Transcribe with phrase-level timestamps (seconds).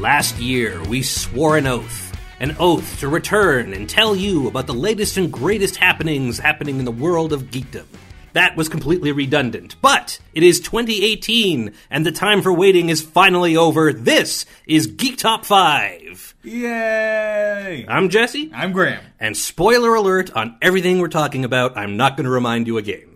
[0.00, 2.18] Last year, we swore an oath.
[2.40, 6.86] An oath to return and tell you about the latest and greatest happenings happening in
[6.86, 7.84] the world of geekdom.
[8.32, 9.76] That was completely redundant.
[9.82, 13.92] But it is 2018, and the time for waiting is finally over.
[13.92, 16.34] This is Geek Top 5.
[16.44, 17.84] Yay!
[17.86, 19.04] I'm Jesse, I'm Graham.
[19.20, 23.09] and spoiler alert on everything we're talking about, I'm not going to remind you again.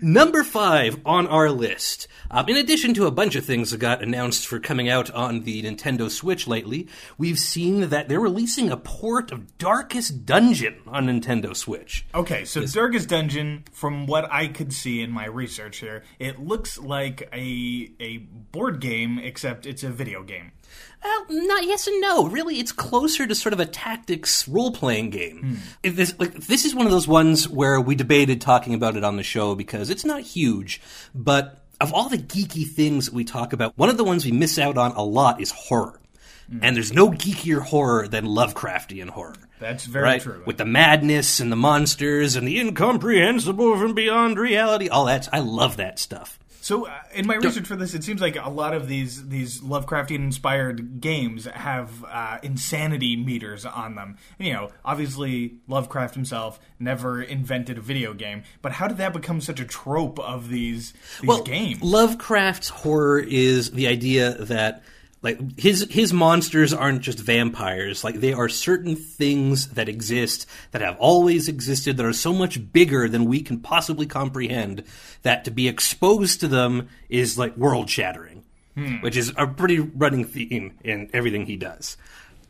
[0.00, 2.06] Number five on our list.
[2.30, 5.42] Um, in addition to a bunch of things that got announced for coming out on
[5.42, 11.06] the Nintendo Switch lately, we've seen that they're releasing a port of Darkest Dungeon on
[11.06, 12.06] Nintendo Switch.
[12.14, 16.78] Okay, so Darkest Dungeon, from what I could see in my research here, it looks
[16.78, 20.52] like a a board game, except it's a video game.
[21.02, 22.26] Well, not yes and no.
[22.26, 25.40] Really, it's closer to sort of a tactics role playing game.
[25.40, 25.54] Hmm.
[25.82, 29.04] If this, like, this is one of those ones where we debated talking about it
[29.04, 30.80] on the show because it's not huge,
[31.14, 34.32] but of all the geeky things that we talk about, one of the ones we
[34.32, 36.00] miss out on a lot is horror.
[36.50, 36.60] Hmm.
[36.62, 39.36] And there's no geekier horror than Lovecraftian horror.
[39.60, 40.22] That's very right?
[40.22, 40.42] true.
[40.46, 45.28] With the madness and the monsters and the incomprehensible from beyond reality, all that.
[45.32, 46.38] I love that stuff.
[46.68, 49.62] So, uh, in my research for this, it seems like a lot of these these
[49.62, 54.18] Lovecraftian inspired games have uh, insanity meters on them.
[54.38, 59.40] You know, obviously Lovecraft himself never invented a video game, but how did that become
[59.40, 61.80] such a trope of these these games?
[61.80, 64.82] Lovecraft's horror is the idea that
[65.22, 68.04] like his his monsters aren't just vampires.
[68.04, 72.72] Like they are certain things that exist that have always existed that are so much
[72.72, 74.84] bigger than we can possibly comprehend
[75.22, 78.44] that to be exposed to them is like world shattering
[78.78, 78.96] hmm.
[78.96, 81.96] which is a pretty running theme in everything he does.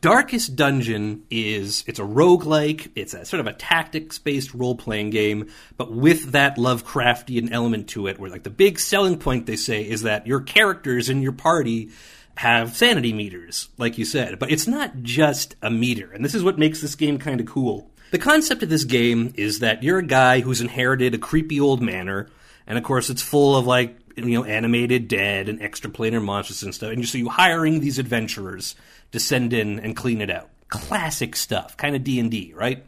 [0.01, 5.91] Darkest Dungeon is it's a roguelike, it's a sort of a tactics-based role-playing game, but
[5.91, 10.03] with that Lovecraftian element to it, where like the big selling point they say is
[10.03, 11.89] that your characters in your party
[12.39, 14.39] have sanity meters, like you said.
[14.39, 17.45] But it's not just a meter, and this is what makes this game kind of
[17.45, 17.91] cool.
[18.11, 21.81] The concept of this game is that you're a guy who's inherited a creepy old
[21.81, 22.29] manor,
[22.65, 26.73] and of course it's full of like you know animated dead and extraplanar monsters and
[26.73, 26.93] stuff.
[26.93, 28.73] And so you're hiring these adventurers
[29.11, 30.49] to send in and clean it out.
[30.69, 32.85] Classic stuff, kind of D and D, right?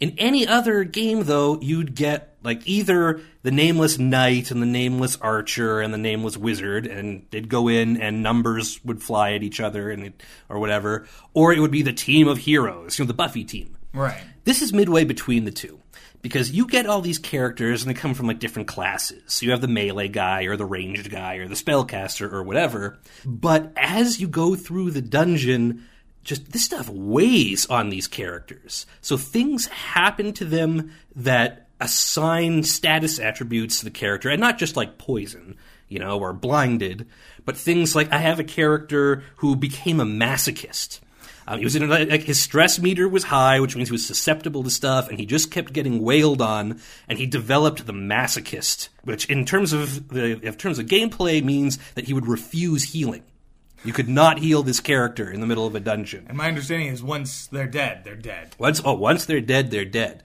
[0.00, 5.16] In any other game, though, you'd get like either the nameless knight and the nameless
[5.16, 9.60] archer and the nameless wizard, and they'd go in and numbers would fly at each
[9.60, 13.08] other and it, or whatever, or it would be the team of heroes, you know,
[13.08, 13.76] the Buffy team.
[13.92, 14.20] right.
[14.44, 15.78] This is midway between the two
[16.22, 19.22] because you get all these characters and they come from like different classes.
[19.26, 22.98] So you have the melee guy or the ranged guy or the spellcaster or whatever.
[23.24, 25.86] But as you go through the dungeon,
[26.24, 28.86] just this stuff weighs on these characters.
[29.00, 34.76] So things happen to them that assign status attributes to the character and not just
[34.76, 35.56] like poison,
[35.88, 37.06] you know, or blinded,
[37.44, 41.00] but things like I have a character who became a masochist.
[41.48, 44.62] Um, he was in like his stress meter was high, which means he was susceptible
[44.64, 46.78] to stuff, and he just kept getting wailed on.
[47.08, 51.78] And he developed the masochist, which in terms of the in terms of gameplay means
[51.94, 53.22] that he would refuse healing.
[53.82, 56.26] You could not heal this character in the middle of a dungeon.
[56.28, 58.54] And my understanding is once they're dead, they're dead.
[58.58, 60.24] Once oh, once they're dead, they're dead.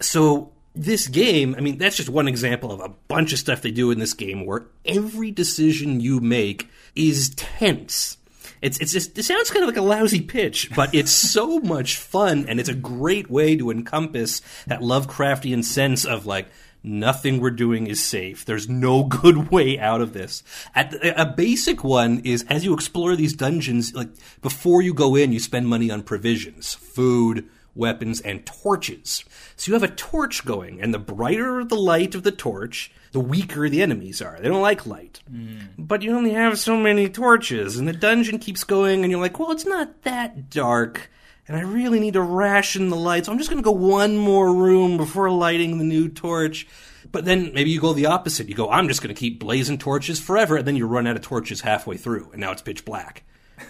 [0.00, 3.70] So this game, I mean, that's just one example of a bunch of stuff they
[3.70, 8.16] do in this game where every decision you make is tense.
[8.60, 11.96] It's it's just it sounds kind of like a lousy pitch, but it's so much
[11.96, 16.48] fun and it's a great way to encompass that Lovecraftian sense of like
[16.82, 18.44] nothing we're doing is safe.
[18.44, 20.42] There's no good way out of this.
[20.74, 24.10] At a basic one is as you explore these dungeons, like
[24.40, 29.24] before you go in, you spend money on provisions, food, weapons, and torches.
[29.56, 33.20] So you have a torch going, and the brighter the light of the torch, the
[33.20, 34.38] weaker the enemies are.
[34.40, 35.20] They don't like light.
[35.28, 35.58] Hmm.
[35.78, 39.38] But you only have so many torches, and the dungeon keeps going, and you're like,
[39.38, 41.10] well, it's not that dark.
[41.48, 44.16] And I really need to ration the light, so I'm just going to go one
[44.16, 46.66] more room before lighting the new torch.
[47.10, 48.48] But then maybe you go the opposite.
[48.48, 51.16] You go, I'm just going to keep blazing torches forever, and then you run out
[51.16, 53.24] of torches halfway through, and now it's pitch black.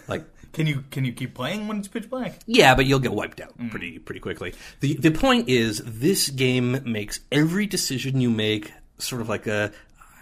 [0.06, 2.38] Like, Can you can you keep playing when it's pitch black?
[2.46, 3.70] yeah, but you'll get wiped out mm.
[3.70, 4.54] pretty pretty quickly.
[4.80, 9.72] the The point is, this game makes every decision you make sort of like a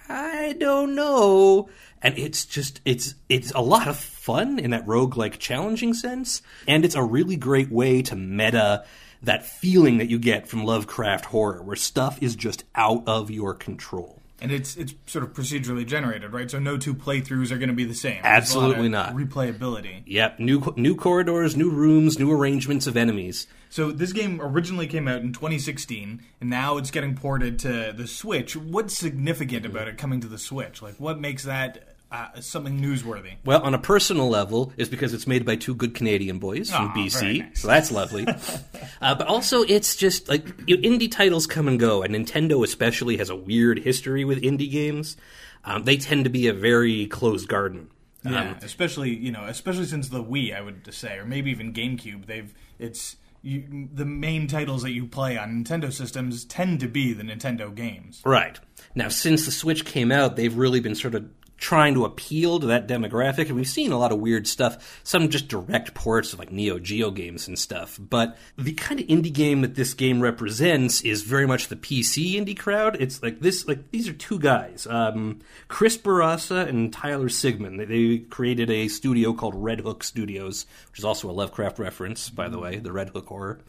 [0.09, 1.69] I don't know,
[2.03, 6.85] and it's just it's it's a lot of fun in that roguelike challenging sense, and
[6.85, 8.85] it's a really great way to meta
[9.23, 13.55] that feeling that you get from Lovecraft horror, where stuff is just out of your
[13.55, 14.20] control.
[14.41, 16.51] And it's it's sort of procedurally generated, right?
[16.51, 18.23] So no two playthroughs are going to be the same.
[18.23, 19.15] There's a lot Absolutely not.
[19.15, 20.03] Replayability.
[20.07, 23.47] Yep, new new corridors, new rooms, new arrangements of enemies.
[23.69, 28.09] So this game originally came out in 2016, and now it's getting ported to the
[28.09, 28.57] Switch.
[28.57, 30.83] What's significant about it coming to the Switch?
[30.83, 33.37] Like, what makes that uh, something newsworthy.
[33.45, 36.89] Well, on a personal level, it's because it's made by two good Canadian boys from
[36.89, 37.61] Aw, very BC, nice.
[37.61, 38.27] so that's lovely.
[39.01, 42.65] uh, but also, it's just like you know, indie titles come and go, and Nintendo
[42.65, 45.17] especially has a weird history with indie games.
[45.65, 47.91] Um, they tend to be a very closed garden.
[48.23, 52.27] Yeah, especially you know, especially since the Wii, I would say, or maybe even GameCube.
[52.27, 57.13] They've it's you, the main titles that you play on Nintendo systems tend to be
[57.13, 58.21] the Nintendo games.
[58.25, 58.59] Right.
[58.95, 61.25] Now, since the Switch came out, they've really been sort of
[61.61, 65.01] trying to appeal to that demographic, and we've seen a lot of weird stuff.
[65.05, 68.01] Some just direct ports of like Neo Geo games and stuff.
[68.01, 72.33] But the kind of indie game that this game represents is very much the PC
[72.33, 72.97] indie crowd.
[72.99, 77.77] It's like this, like these are two guys, um, Chris Bourassa and Tyler Sigman.
[77.77, 82.31] They, they created a studio called Red Hook Studios, which is also a Lovecraft reference,
[82.31, 83.61] by the way, the Red Hook horror.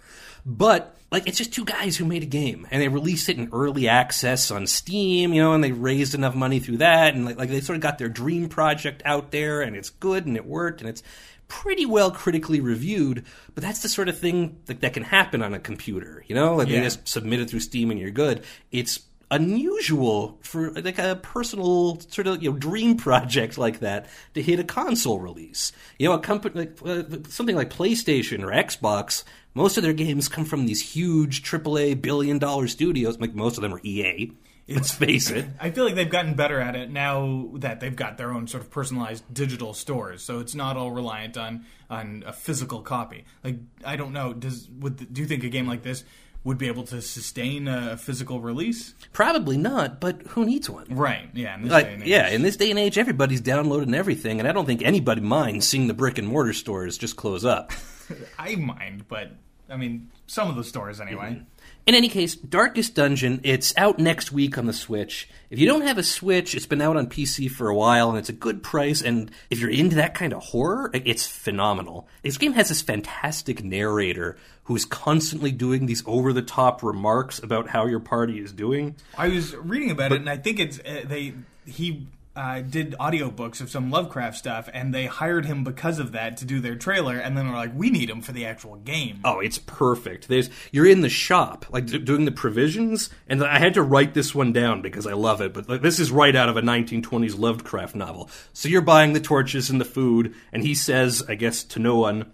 [0.46, 3.50] But like it's just two guys who made a game and they released it in
[3.52, 7.38] early access on Steam, you know, and they raised enough money through that and like,
[7.38, 10.46] like they sort of got their dream project out there and it's good and it
[10.46, 11.04] worked and it's
[11.50, 15.54] pretty well critically reviewed, but that's the sort of thing that, that can happen on
[15.54, 16.56] a computer, you know?
[16.56, 16.78] Like Yeah.
[16.78, 18.44] they just submit it through Steam and you're good.
[18.72, 24.42] It's unusual for like a personal sort of you know dream project like that to
[24.42, 25.72] hit a console release.
[25.98, 30.27] You know, a company like uh, something like PlayStation or Xbox, most of their games
[30.27, 33.19] come from these huge AAA billion dollar studios.
[33.19, 34.31] Like most of them are EA.
[34.68, 35.48] Let's face it.
[35.59, 38.63] I feel like they've gotten better at it now that they've got their own sort
[38.63, 43.25] of personalized digital stores, so it's not all reliant on on a physical copy.
[43.44, 46.04] Like I don't know, does would do you think a game like this
[46.44, 48.94] would be able to sustain a physical release?
[49.14, 50.86] Probably not, but who needs one?
[50.90, 51.30] Right.
[51.34, 51.56] Yeah.
[51.56, 52.08] In this day Like, and age.
[52.10, 55.68] yeah, in this day and age, everybody's downloading everything, and I don't think anybody minds
[55.68, 57.72] seeing the brick and mortar stores just close up.
[58.40, 59.32] I mind, but
[59.70, 61.32] I mean, some of the stores anyway.
[61.32, 61.44] Mm-hmm.
[61.88, 65.28] In any case, Darkest Dungeon, it's out next week on the Switch.
[65.50, 68.19] If you don't have a Switch, it's been out on PC for a while and
[68.19, 69.01] it's a good price.
[69.01, 72.07] And if you're into that kind of horror, it's phenomenal.
[72.22, 77.39] This game has this fantastic narrator who is constantly doing these over the top remarks
[77.39, 78.95] about how your party is doing.
[79.18, 81.33] I was reading about it, and I think it's uh, they
[81.66, 82.07] he.
[82.33, 86.45] Uh, did audiobooks of some Lovecraft stuff, and they hired him because of that to
[86.45, 87.18] do their trailer.
[87.18, 89.19] And then we're like, we need him for the actual game.
[89.25, 90.30] Oh, it's perfect.
[90.30, 94.13] There's you're in the shop, like d- doing the provisions, and I had to write
[94.13, 95.54] this one down because I love it.
[95.54, 98.30] But like, this is right out of a 1920s Lovecraft novel.
[98.54, 101.98] So you're buying the torches and the food, and he says, I guess to no
[101.98, 102.31] one,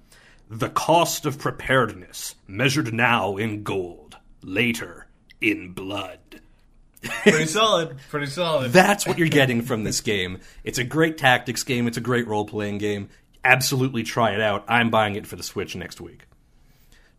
[0.48, 5.08] the cost of preparedness measured now in gold, later
[5.42, 6.20] in blood.
[7.02, 7.98] Pretty solid.
[8.10, 8.72] Pretty solid.
[8.72, 10.40] That's what you're getting from this game.
[10.64, 11.88] It's a great tactics game.
[11.88, 13.10] It's a great role playing game.
[13.44, 14.66] Absolutely try it out.
[14.68, 16.26] I'm buying it for the Switch next week.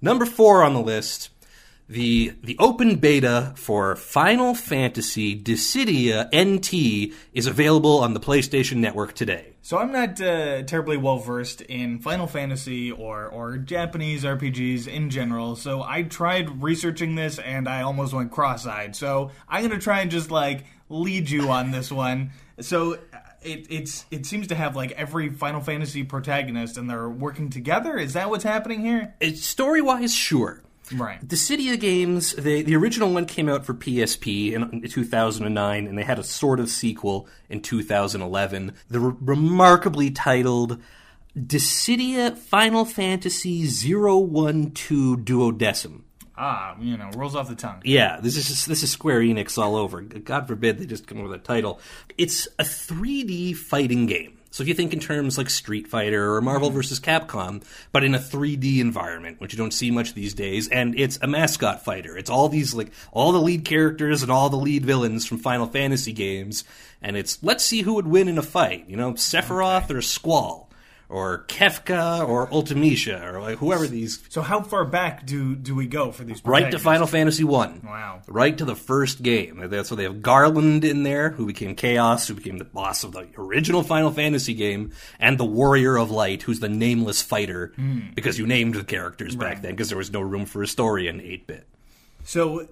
[0.01, 1.31] Number four on the list,
[1.89, 9.15] the the open beta for Final Fantasy Dissidia NT is available on the PlayStation Network
[9.15, 9.55] today.
[9.63, 15.09] So I'm not uh, terribly well versed in Final Fantasy or or Japanese RPGs in
[15.09, 15.57] general.
[15.57, 18.95] So I tried researching this and I almost went cross-eyed.
[18.95, 22.33] So I'm gonna try and just like lead you on this one.
[22.61, 27.09] So uh, it it's it seems to have like every Final Fantasy protagonist and they're
[27.09, 27.97] working together.
[27.97, 29.15] Is that what's happening here?
[29.21, 30.63] It's Story wise, sure.
[30.93, 31.21] Right.
[31.21, 36.03] The Dissidia games, they, the original one came out for PSP in 2009, and they
[36.03, 38.75] had a sort of sequel in 2011.
[38.89, 40.81] The re- remarkably titled
[41.37, 46.03] Dissidia Final Fantasy 012 Duodecim.
[46.41, 47.83] Ah, you know, rolls off the tongue.
[47.85, 50.01] Yeah, this is this is Square Enix all over.
[50.01, 51.81] God forbid they just come up with a title.
[52.17, 54.38] It's a 3D fighting game.
[54.51, 56.77] So if you think in terms like Street Fighter or Marvel mm-hmm.
[56.77, 57.63] versus Capcom,
[57.93, 61.27] but in a 3D environment, which you don't see much these days, and it's a
[61.27, 62.17] mascot fighter.
[62.17, 65.67] It's all these like all the lead characters and all the lead villains from Final
[65.67, 66.65] Fantasy games,
[67.03, 68.89] and it's let's see who would win in a fight.
[68.89, 70.68] You know, Sephiroth or Squall.
[71.11, 74.23] Or Kefka, or Ultimecia, or like whoever these.
[74.29, 76.45] So how far back do do we go for these?
[76.45, 76.79] Right to?
[76.79, 77.81] Final Fantasy One.
[77.83, 78.21] Wow.
[78.29, 79.59] right to the first game.
[79.69, 83.13] That's where they have Garland in there, who became Chaos, who became the boss of
[83.13, 88.01] the original Final Fantasy game, and the Warrior of Light, who's the nameless fighter, hmm.
[88.15, 91.09] because you named the characters back then, because there was no room for a story
[91.09, 91.67] in 8 bit.
[92.25, 92.69] So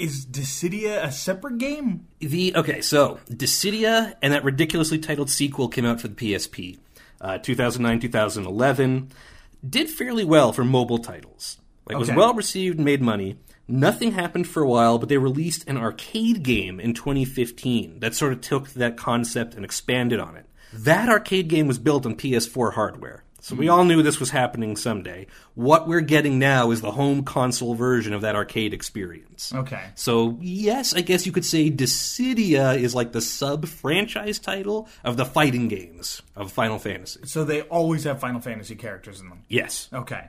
[0.00, 2.06] is Dissidia a separate game?
[2.20, 6.78] The okay, so Dissidia and that ridiculously titled sequel came out for the PSP,
[7.20, 9.12] uh, 2009, 2011.
[9.68, 11.58] Did fairly well for mobile titles.
[11.86, 13.36] Like was well received, made money.
[13.66, 18.32] Nothing happened for a while, but they released an arcade game in 2015 that sort
[18.32, 20.46] of took that concept and expanded on it.
[20.72, 23.24] That arcade game was built on PS4 hardware.
[23.40, 25.26] So we all knew this was happening someday.
[25.54, 29.52] What we're getting now is the home console version of that arcade experience.
[29.54, 29.82] Okay.
[29.94, 35.16] So, yes, I guess you could say Dissidia is like the sub franchise title of
[35.16, 37.20] the fighting games of Final Fantasy.
[37.24, 39.44] So they always have Final Fantasy characters in them.
[39.48, 39.88] Yes.
[39.92, 40.28] Okay.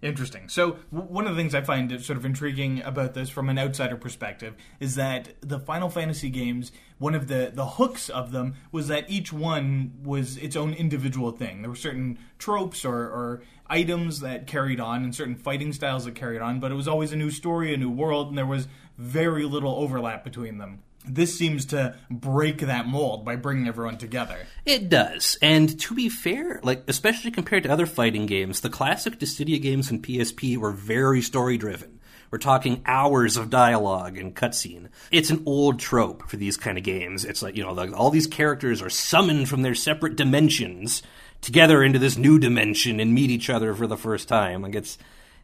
[0.00, 0.48] Interesting.
[0.48, 3.58] So, w- one of the things I find sort of intriguing about this from an
[3.58, 8.54] outsider perspective is that the Final Fantasy games, one of the, the hooks of them
[8.70, 11.62] was that each one was its own individual thing.
[11.62, 16.14] There were certain tropes or, or items that carried on and certain fighting styles that
[16.14, 18.68] carried on, but it was always a new story, a new world, and there was
[18.96, 20.82] very little overlap between them.
[21.08, 24.46] This seems to break that mold by bringing everyone together.
[24.64, 25.36] It does.
[25.42, 29.90] And to be fair, like especially compared to other fighting games, the classic Dissidia games
[29.90, 31.98] and PSP were very story driven.
[32.30, 34.88] We're talking hours of dialogue and cutscene.
[35.10, 37.24] It's an old trope for these kind of games.
[37.24, 41.02] It's like, you know, like all these characters are summoned from their separate dimensions
[41.40, 44.62] together into this new dimension and meet each other for the first time.
[44.62, 44.98] Like it's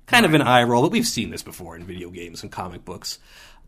[0.06, 2.85] kind of an eye roll, but we've seen this before in video games and comic
[2.85, 3.18] books.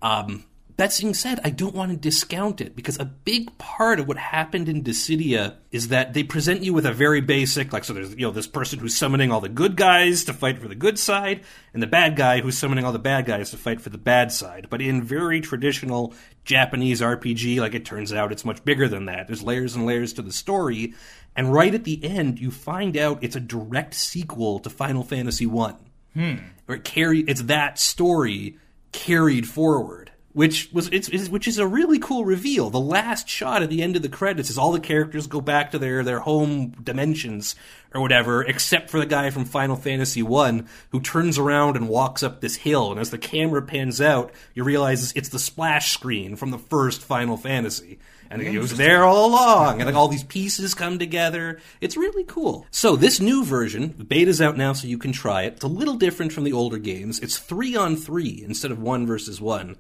[0.02, 0.44] Um,
[0.76, 4.18] that being said, I don't want to discount it because a big part of what
[4.18, 8.10] happened in Dissidia is that they present you with a very basic, like, so there's,
[8.10, 10.98] you know, this person who's summoning all the good guys to fight for the good
[10.98, 11.42] side,
[11.72, 14.30] and the bad guy who's summoning all the bad guys to fight for the bad
[14.30, 14.66] side.
[14.68, 16.12] But in very traditional
[16.44, 19.28] Japanese RPG, like, it turns out it's much bigger than that.
[19.28, 20.92] There's layers and layers to the story,
[21.34, 25.46] and right at the end, you find out it's a direct sequel to Final Fantasy
[25.46, 25.76] One.
[26.12, 26.34] Hmm.
[26.68, 28.58] Or it carry, it's that story
[28.92, 30.05] carried forward
[30.36, 32.68] which was it's, it's, which is a really cool reveal.
[32.68, 35.70] The last shot at the end of the credits is all the characters go back
[35.70, 37.56] to their their home dimensions
[37.94, 42.22] or whatever, except for the guy from Final Fantasy One who turns around and walks
[42.22, 42.90] up this hill.
[42.90, 47.00] And as the camera pans out, you realize it's the splash screen from the first
[47.00, 47.98] Final Fantasy.
[48.28, 51.60] And it was there all along, and like all these pieces come together.
[51.80, 52.66] It's really cool.
[52.72, 55.54] So this new version, the beta's out now, so you can try it.
[55.54, 57.20] It's a little different from the older games.
[57.20, 59.76] It's three on three instead of one versus one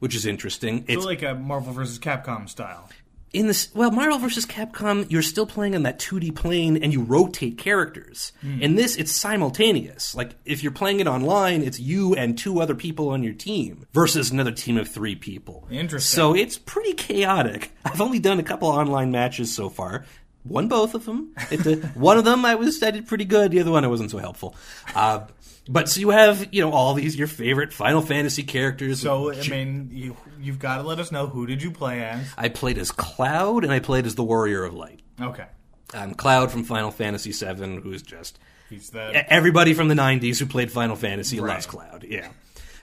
[0.00, 0.84] which is interesting.
[0.88, 1.98] It's like a Marvel vs.
[1.98, 2.88] Capcom style.
[3.32, 4.44] In this, well, Marvel vs.
[4.44, 8.32] Capcom, you're still playing on that 2D plane and you rotate characters.
[8.44, 8.60] Mm.
[8.60, 10.16] In this, it's simultaneous.
[10.16, 13.86] Like, if you're playing it online, it's you and two other people on your team
[13.92, 15.68] versus another team of three people.
[15.70, 16.16] Interesting.
[16.16, 17.70] So it's pretty chaotic.
[17.84, 20.06] I've only done a couple online matches so far.
[20.44, 21.34] Won both of them.
[21.50, 23.50] It, one of them I was I did pretty good.
[23.50, 24.54] The other one I wasn't so helpful.
[24.94, 25.26] Uh,
[25.68, 29.00] but so you have you know all these your favorite Final Fantasy characters.
[29.00, 32.26] So I mean, you you've got to let us know who did you play as?
[32.36, 35.00] I played as Cloud and I played as the Warrior of Light.
[35.20, 35.46] Okay.
[35.92, 40.46] Um, Cloud from Final Fantasy VII, who's just he's the everybody from the '90s who
[40.46, 41.54] played Final Fantasy right.
[41.54, 42.06] loves Cloud.
[42.08, 42.28] Yeah.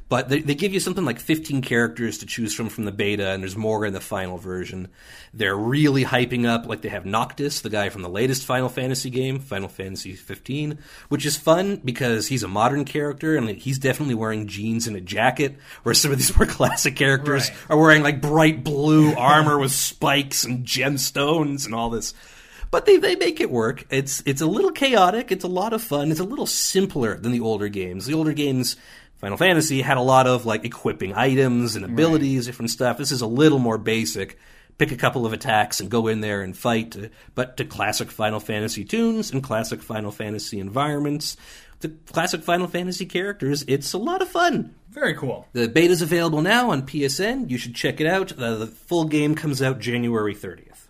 [0.09, 3.29] But they, they give you something like 15 characters to choose from from the beta,
[3.31, 4.87] and there's more in the final version.
[5.33, 9.09] They're really hyping up, like they have Noctis, the guy from the latest Final Fantasy
[9.09, 14.15] game, Final Fantasy 15, which is fun because he's a modern character and he's definitely
[14.15, 17.57] wearing jeans and a jacket, where some of these more classic characters Right.
[17.71, 22.13] are wearing like bright blue armor with spikes and gemstones and all this
[22.69, 23.85] but they, they make it work.
[23.89, 25.31] It's it's a little chaotic.
[25.31, 26.11] It's a lot of fun.
[26.11, 28.05] It's a little simpler than the older games.
[28.07, 28.75] The older games,
[29.17, 32.97] Final Fantasy, had a lot of like equipping items and abilities, different stuff.
[32.97, 34.37] This is a little more basic.
[34.77, 36.95] Pick a couple of attacks and go in there and fight.
[37.33, 41.35] But to classic Final Fantasy tunes and classic Final Fantasy environments,
[41.79, 44.75] the classic Final Fantasy characters, it's a lot of fun.
[44.91, 45.47] very cool.
[45.53, 47.49] The beta is available now on PSN.
[47.49, 48.31] You should check it out.
[48.37, 50.87] Uh, the full game comes out January 30th.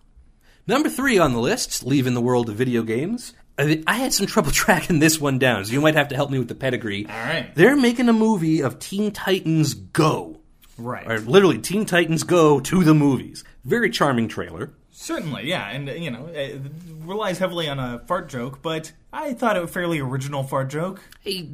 [0.66, 3.34] Number three on the list, leaving the world of video games.
[3.58, 6.30] I I had some trouble tracking this one down, so you might have to help
[6.32, 7.06] me with the pedigree.
[7.08, 7.54] All right.
[7.56, 10.40] They're making a movie of Teen Titans Go.
[10.78, 11.10] Right.
[11.10, 13.44] Or literally, Teen Titans Go to the movies.
[13.66, 14.74] Very charming trailer.
[14.92, 16.60] Certainly, yeah, and uh, you know, it
[17.02, 21.02] relies heavily on a fart joke, but I thought it a fairly original fart joke.
[21.22, 21.50] Hey,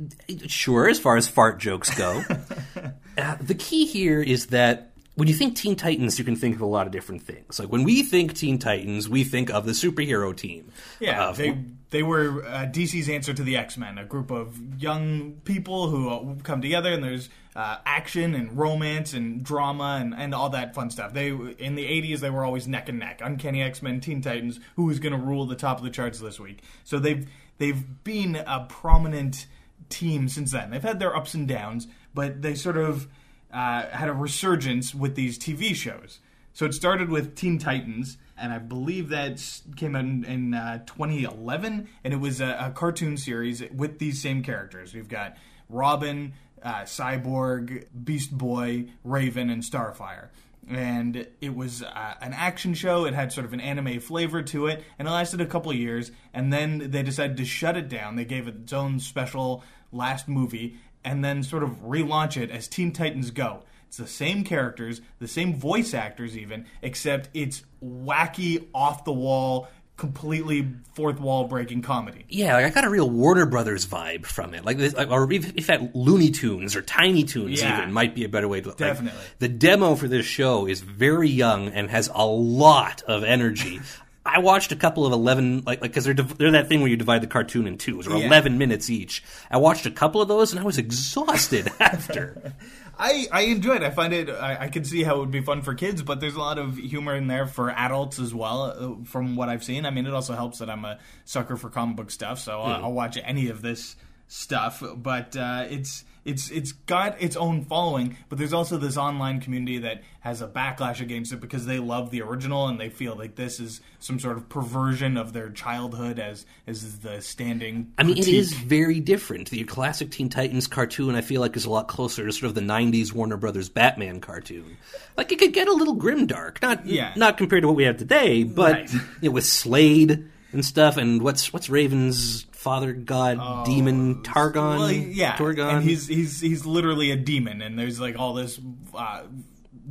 [0.47, 2.23] Sure, as far as fart jokes go.
[3.17, 6.61] uh, the key here is that when you think Teen Titans, you can think of
[6.61, 7.59] a lot of different things.
[7.59, 10.71] Like when we think Teen Titans, we think of the superhero team.
[11.01, 11.57] Yeah, Of- they
[11.93, 16.35] they were uh, DC's answer to the X Men, a group of young people who
[16.41, 20.89] come together, and there's uh, action and romance and drama and, and all that fun
[20.89, 21.13] stuff.
[21.13, 23.21] They in the '80s they were always neck and neck.
[23.23, 26.19] Uncanny X Men, Teen Titans, Who is going to rule the top of the charts
[26.19, 26.63] this week?
[26.83, 29.45] So they've they've been a prominent
[29.89, 30.71] team since then.
[30.71, 31.85] They've had their ups and downs,
[32.15, 33.07] but they sort of
[33.53, 36.17] uh, had a resurgence with these TV shows.
[36.53, 39.41] So it started with Teen Titans, and I believe that
[39.75, 44.21] came out in, in uh, 2011, and it was a, a cartoon series with these
[44.21, 44.93] same characters.
[44.93, 45.37] We've got
[45.69, 50.29] Robin, uh, Cyborg, Beast Boy, Raven, and Starfire.
[50.69, 53.05] and it was uh, an action show.
[53.05, 56.11] It had sort of an anime flavor to it, and it lasted a couple years.
[56.33, 58.15] And then they decided to shut it down.
[58.15, 62.67] They gave it its own special last movie, and then sort of relaunch it as
[62.67, 63.63] Teen Titans Go.
[63.93, 69.67] It's the same characters, the same voice actors, even, except it's wacky, off the wall,
[69.97, 72.25] completely fourth wall breaking comedy.
[72.27, 74.65] Yeah, like I got a real Warner Brothers vibe from it.
[74.65, 77.77] Like, this, like or if, that Looney Tunes or Tiny Toons Yeah.
[77.77, 79.19] even might be a better way to like, Definitely.
[79.37, 83.79] the demo for this show is very young and has a lot of energy.
[84.25, 86.95] I watched a couple of eleven, like, because they're div- they're that thing where you
[86.95, 88.25] divide the cartoon in twos, or Yeah.
[88.25, 89.21] eleven minutes each.
[89.51, 92.53] I watched a couple of those and I was exhausted after.
[92.97, 93.83] I, I enjoy it.
[93.83, 94.29] I find it.
[94.29, 96.59] I, I can see how it would be fun for kids, but there's a lot
[96.59, 98.61] of humor in there for adults as well.
[99.01, 101.69] Uh, from what I've seen, I mean, it also helps that I'm a sucker for
[101.69, 103.95] comic book stuff, so I'll, I'll watch any of this
[104.27, 104.83] stuff.
[104.95, 109.79] But uh, it's it's it's got its own following, but there's also this online community
[109.79, 113.35] that has a backlash against it because they love the original and they feel like
[113.35, 117.91] this is some sort of perversion of their childhood as as the standing.
[117.97, 119.49] I mean, it is very different.
[119.49, 122.55] The classic Teen Titans cartoon, I feel like, is a lot closer to sort of
[122.55, 124.77] the '90s Warner Brothers Batman cartoon.
[125.17, 127.11] Like it could get a little grimdark, not Yeah.
[127.17, 128.93] not compared to what we have today, but Right.
[128.93, 134.75] you know, with Slade and stuff, and what's what's Raven's father god demon Targon?
[134.75, 135.75] Oh, Well, yeah, Torgon.
[135.77, 138.59] and he's he's he's literally a demon, and there's like all this
[138.95, 139.23] uh,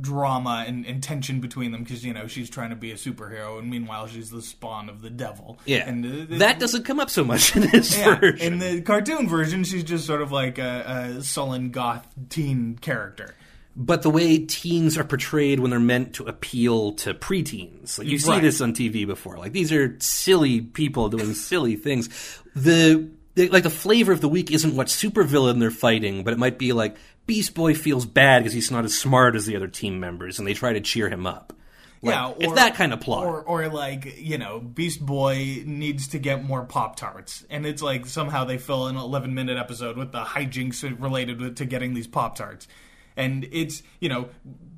[0.01, 3.59] drama and, and tension between them because you know she's trying to be a superhero,
[3.59, 5.59] and meanwhile she's the spawn of the devil.
[5.65, 8.53] yeah, and uh, that doesn't come up so much in this yeah, version.
[8.53, 13.35] in the cartoon version, she's just sort of like a, a sullen goth teen character.
[13.75, 17.97] But the way teens are portrayed when they're meant to appeal to preteens.
[17.97, 18.41] Like you see Right.
[18.41, 19.37] this on TV before.
[19.37, 22.07] Like these are silly people doing silly things.
[22.55, 26.39] The, the like the flavor of the week isn't what supervillain they're fighting, but it
[26.39, 29.67] might be like Beast Boy feels bad because he's not as smart as the other
[29.67, 31.53] team members, and they try to cheer him up.
[32.01, 33.25] Like, yeah, it's that kind of plot.
[33.25, 37.81] Or, or like you know, Beast Boy needs to get more Pop Tarts, and it's
[37.81, 41.93] like somehow they fill an 11 minute episode with the hijinks related with, to getting
[41.93, 42.67] these Pop Tarts,
[43.15, 44.29] and it's you know,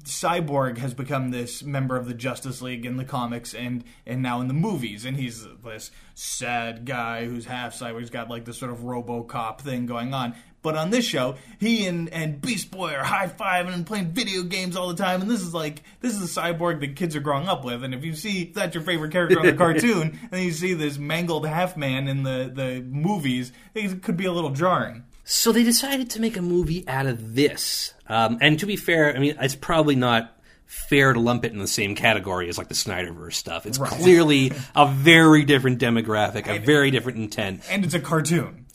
[0.04, 4.42] Cyborg has become this member of the Justice League in the comics and and now
[4.42, 8.00] in the movies, and he's this sad guy who's half cyborg.
[8.00, 10.36] He's got like this sort of RoboCop thing going on.
[10.66, 14.42] But on this show, he and, and Beast Boy are high fiving and playing video
[14.42, 17.20] games all the time, and this is like this is the cyborg that kids are
[17.20, 17.84] growing up with.
[17.84, 20.74] And if you see if that's your favorite character on the cartoon, and you see
[20.74, 25.04] this mangled half man in the the movies, it could be a little jarring.
[25.26, 27.94] So they decided to make a movie out of this.
[28.08, 30.32] Um, and to be fair, I mean, it's probably not
[30.66, 33.66] fair to lump it in the same category as like the Snyderverse stuff.
[33.66, 37.64] It's clearly a very different demographic, a very different intent.
[37.70, 38.66] And it's a cartoon.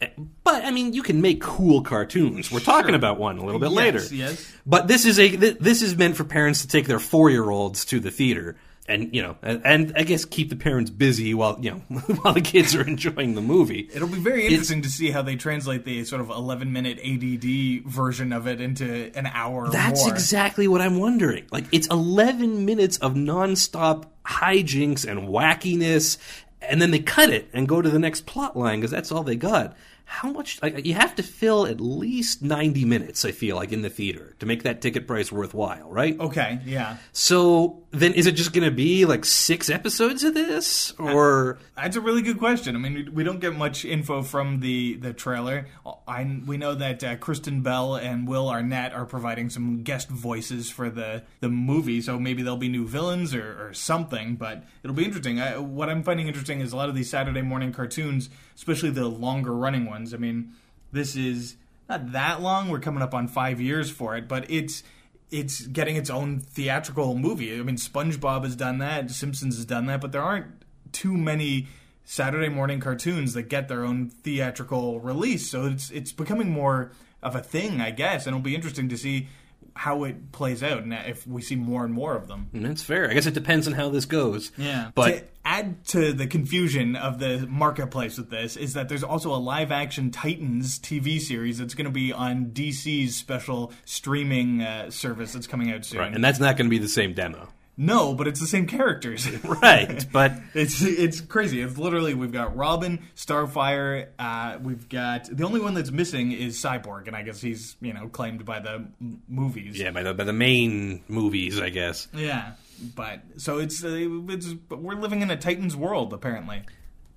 [0.45, 2.51] But I mean, you can make cool cartoons.
[2.51, 3.99] We're talking about one a little bit later.
[3.99, 4.53] Yes, yes.
[4.67, 7.85] But this is a this is meant for parents to take their four year olds
[7.87, 8.57] to the theater.
[8.91, 11.77] And you know, and, and I guess keep the parents busy while you know
[12.23, 13.89] while the kids are enjoying the movie.
[13.95, 17.85] It'll be very interesting to see how they translate the sort of 11 minute ADD
[17.91, 19.67] version of it into an hour.
[19.67, 21.47] or That's exactly what I'm wondering.
[21.53, 26.19] Like it's 11 minutes of nonstop hijinks and wackiness,
[26.61, 29.23] and then they cut it and go to the next plot line because that's all
[29.23, 29.77] they got.
[30.13, 30.61] How much?
[30.61, 33.25] Like you have to fill at least 90 minutes.
[33.25, 36.19] I feel like in the theater to make that ticket price worthwhile, right?
[36.19, 36.97] Okay, yeah.
[37.13, 41.95] So then, is it just going to be like six episodes of this, or That's
[41.97, 42.75] a really good question.
[42.75, 45.67] I mean, we- we don't get much info from the, the trailer.
[46.09, 50.71] I, we know that uh, Kristen Bell and Will Arnett are providing some guest voices
[50.71, 54.97] for the, the movie, so maybe there'll be new villains or, or something, but it'll
[54.97, 55.41] be interesting.
[55.41, 59.07] I, what I'm finding interesting is a lot of these Saturday morning cartoons, especially the
[59.07, 60.00] longer running ones.
[60.15, 60.53] I mean,
[60.93, 61.57] this is
[61.89, 62.69] not that long.
[62.69, 64.83] We're coming up on five years for it, but it's
[65.31, 67.57] it's getting its own theatrical movie.
[67.57, 71.69] I mean, SpongeBob has done that, Simpsons has done that, but there aren't too many
[72.05, 75.49] Saturday morning cartoons that get their own theatrical release.
[75.49, 78.97] So it's it's becoming more of a thing, I guess, and it'll be interesting to
[78.97, 79.29] see
[79.75, 82.49] how it plays out and if we see more and more of them.
[82.53, 83.11] And that's fair?
[83.11, 84.53] I guess it depends on how this goes.
[84.57, 84.91] Yeah.
[84.95, 89.35] But to add to the confusion of the marketplace with this is that there's also
[89.35, 94.91] a live action Titans TV series that's going to be on DC's special streaming uh,
[94.91, 96.01] service that's coming out soon.
[96.01, 97.49] right, and that's not going to be the same demo,
[97.83, 99.27] no, but it's the same characters.
[99.45, 100.07] right?
[100.13, 101.63] But It's it's crazy.
[101.63, 104.09] It's literally we've got Robin, Starfire.
[104.19, 107.95] Uh, we've got the only one that's missing is Cyborg, and I guess he's you
[107.95, 109.79] know claimed by the m- movies.
[109.79, 112.07] yeah, by the by the main movies, I guess.
[112.15, 112.53] Yeah.
[112.95, 113.89] But so it's uh,
[114.29, 116.63] it's we're living in a Titans world apparently.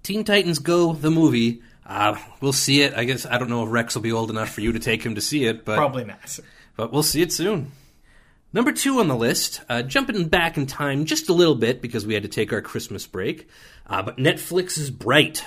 [0.04, 1.62] Teen Titans Go, the movie.
[1.86, 2.94] Uh, we'll see it.
[2.94, 5.04] I guess I don't know if Rex will be old enough for you to take
[5.04, 6.40] him to see it, but Probably not.
[6.78, 7.72] but we'll see it soon.
[8.54, 12.06] Number two on the list, uh, jumping back in time just a little bit because
[12.06, 13.48] we had to take our Christmas break,
[13.88, 15.44] uh, but Netflix's Bright,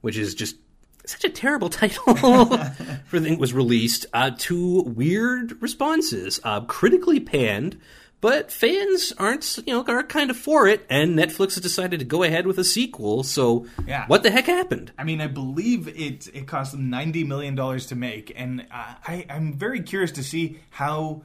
[0.00, 0.56] which is just
[1.04, 7.20] such a terrible title for the thing was released uh, to weird responses, uh, critically
[7.20, 7.78] panned.
[8.20, 12.04] But fans aren't, you know, are kind of for it, and Netflix has decided to
[12.04, 13.22] go ahead with a sequel.
[13.22, 14.06] So, Yeah.
[14.08, 14.90] what the heck happened?
[14.98, 18.94] I mean, I believe it it cost them ninety million dollars to make, and uh,
[19.06, 21.22] I I'm very curious to see how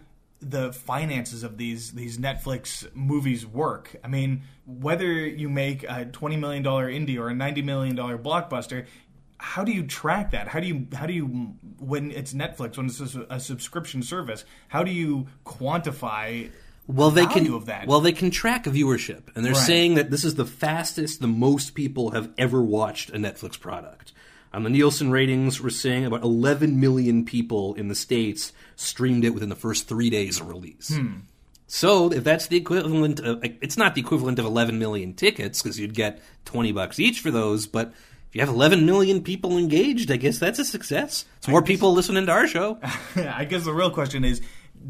[0.50, 3.96] the finances of these these Netflix movies work.
[4.04, 8.18] I mean, whether you make a twenty million dollar indie or a ninety million dollar
[8.18, 8.86] blockbuster.
[9.38, 10.48] How do you track that?
[10.48, 11.26] How do you how do you
[11.78, 14.46] when it's Netflix when it's a, a subscription service?
[14.70, 16.50] How do you quantify
[16.88, 17.52] Well, they can.
[17.54, 17.86] of that?
[17.88, 19.68] Well, they can track viewership, and they're Right.
[19.68, 24.14] saying that this is the fastest, the most people have ever watched a Netflix product.
[24.54, 29.32] On the Nielsen ratings, we're saying about 11 million people in the states streamed it
[29.32, 30.96] within the first three days of release.
[30.96, 31.22] Hmm.
[31.66, 35.80] So, if that's the equivalent of, it's not the equivalent of 11 million tickets because
[35.80, 37.94] you'd get 20 bucks each for those, but
[38.30, 41.26] if you have 11 million people engaged, I guess that's a success.
[41.38, 42.80] It's more people listening to our show.
[43.16, 44.42] I guess the real question is,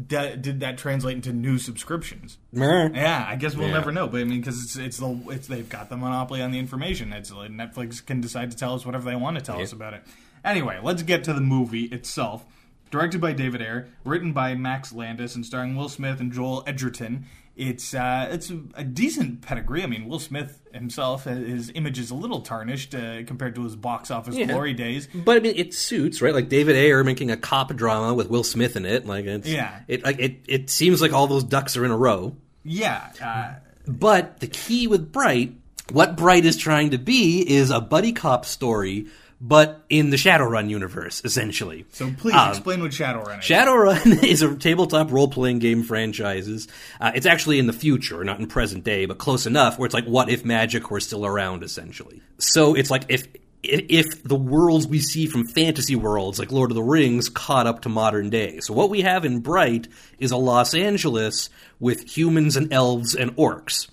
[0.06, 2.38] d- did that translate into new subscriptions?
[2.52, 2.90] Meh.
[2.94, 3.74] Yeah, I guess we'll Yeah.
[3.74, 4.06] never know.
[4.08, 7.12] But I mean, because it's it's the it's they've got the monopoly on the information.
[7.12, 9.94] It's like Netflix can decide to tell us whatever they want to tell us about
[9.94, 10.02] it.
[10.44, 12.44] Anyway, let's get to the movie itself.
[12.90, 17.24] Directed by David Ayer, written by Max Landis, and starring Will Smith and Joel Edgerton.
[17.56, 19.82] It's uh, it's a, a decent pedigree.
[19.84, 23.76] I mean, Will Smith himself, his image is a little tarnished uh, compared to his
[23.76, 24.46] box office Yeah.
[24.46, 25.08] glory days.
[25.14, 26.34] But I mean, it suits, right?
[26.34, 29.06] Like David Ayer making a cop drama with Will Smith in it.
[29.06, 29.80] Like it's Yeah.
[29.86, 30.40] It like it.
[30.48, 32.36] It seems like all those ducks are in a row.
[32.64, 33.54] Yeah, uh,
[33.86, 35.52] But the key with Bright,
[35.92, 39.06] what Bright is trying to be, is a buddy cop story,
[39.40, 41.84] but in the Shadowrun universe, essentially.
[41.92, 43.44] so please Um, explain what Shadowrun is.
[43.44, 46.66] Shadowrun is a tabletop role playing game franchise.
[47.00, 49.94] Uh, it's actually in the future, not in present day, but close enough where it's
[49.94, 52.22] like, what if magic were still around, essentially?
[52.38, 53.26] So it's like if.
[53.66, 57.80] If the worlds we see from fantasy worlds, like Lord of the Rings, caught up
[57.80, 58.60] to modern day.
[58.60, 61.48] So, what we have in Bright is a Los Angeles
[61.80, 63.88] with humans and elves and orcs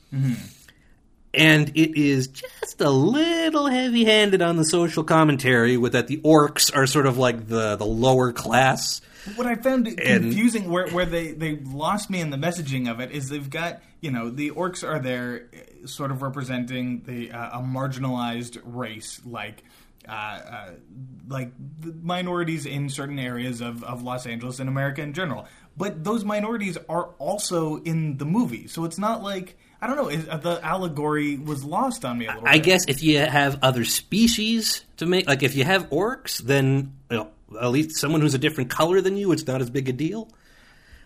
[1.33, 6.75] and it is just a little heavy-handed on the social commentary with that the orcs
[6.75, 9.01] are sort of like the the lower class
[9.35, 12.99] What I found And- confusing, where where they they lost me in the messaging of
[12.99, 17.31] it, is they've got you know the orcs are there, uh, sort of representing the
[17.31, 19.63] uh, a marginalized race, like.
[20.09, 20.69] Uh, uh,
[21.29, 25.45] like the minorities in certain areas of, of Los Angeles and America in general,
[25.77, 30.09] but those minorities are also in the movie, so it's not like I don't know.
[30.09, 32.47] Is, uh, the allegory was lost on me a little.
[32.47, 32.63] i bit.
[32.65, 37.17] guess if you have other species to make like if you have orcs then you
[37.17, 37.27] know,
[37.59, 40.29] at least someone who's a different color than you it's not as big a deal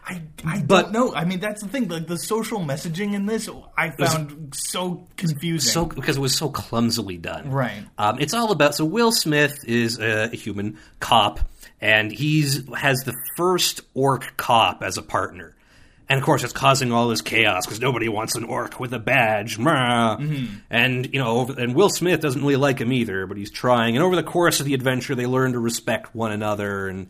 [0.08, 1.16] I, I But- don't know.
[1.16, 1.88] I mean, that's the thing.
[1.88, 5.72] Like the social messaging in this, I found so confusing.
[5.72, 7.50] so because it was so clumsily done.
[7.50, 7.84] Right.
[7.98, 11.40] Um, it's all about so Will Smith is a, a human cop,
[11.82, 15.55] and he's has the first orc cop as a partner.
[16.08, 19.00] And of course, it's causing all this chaos because nobody wants an orc with a
[19.00, 19.58] badge.
[19.58, 19.72] Meh.
[19.72, 20.56] Mm-hmm.
[20.70, 23.96] And you know, and Will Smith doesn't really like him either, but he's trying.
[23.96, 27.08] And over the course of the adventure, they learn to respect one another, and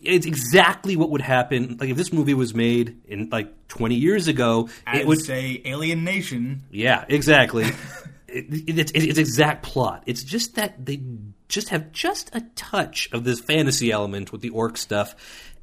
[0.00, 1.76] it's exactly what would happen.
[1.80, 5.60] Like if this movie was made in like 20 years ago, I it would say
[5.64, 6.62] Alien Nation.
[6.70, 7.64] yeah, exactly.
[8.28, 10.04] it, it, it's it's exact plot.
[10.06, 11.00] It's just that they
[11.48, 15.14] just have just a touch of this fantasy element with the orc stuff,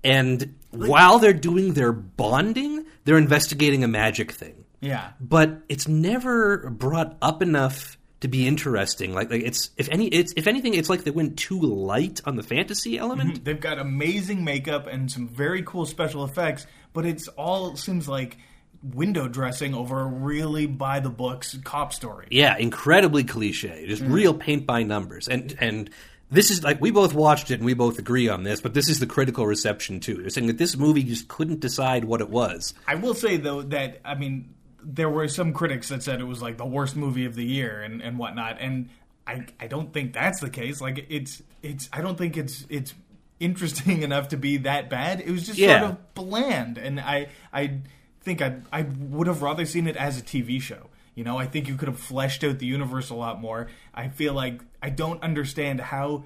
[0.03, 4.65] and while they're doing their bonding, they're investigating a magic thing.
[4.81, 5.11] Yeah.
[5.19, 9.13] But it's never brought up enough to be interesting.
[9.13, 12.35] Like, like it's if any it's if anything, it's like they went too light on
[12.35, 13.33] the fantasy element.
[13.33, 13.43] Mm-hmm.
[13.43, 18.37] They've got amazing makeup and some very cool special effects, but it's all seems like
[18.81, 22.27] window dressing over a really by the books cop story.
[22.29, 23.85] Yeah, incredibly cliche.
[23.87, 24.13] Just mm-hmm.
[24.13, 25.27] real paint by numbers.
[25.27, 25.89] And and
[26.33, 28.89] this is like we both watched it and we both agree on this, but this
[28.89, 30.15] is the critical reception too.
[30.15, 32.73] They're saying that this movie just couldn't decide what it was.
[32.87, 36.41] I will say though that I mean there were some critics that said it was
[36.41, 38.89] like the worst movie of the year and, and whatnot, and
[39.25, 40.81] I I don't think that's the case.
[40.81, 42.93] Like it's it's I don't think it's it's
[43.39, 45.21] interesting enough to be that bad.
[45.21, 45.79] It was just Yeah.
[45.79, 47.79] sort of bland, and I I
[48.21, 50.89] think I I would have rather seen it as a TV show.
[51.15, 53.67] You know, I think you could have fleshed out the universe a lot more.
[53.93, 56.25] I feel like I don't understand how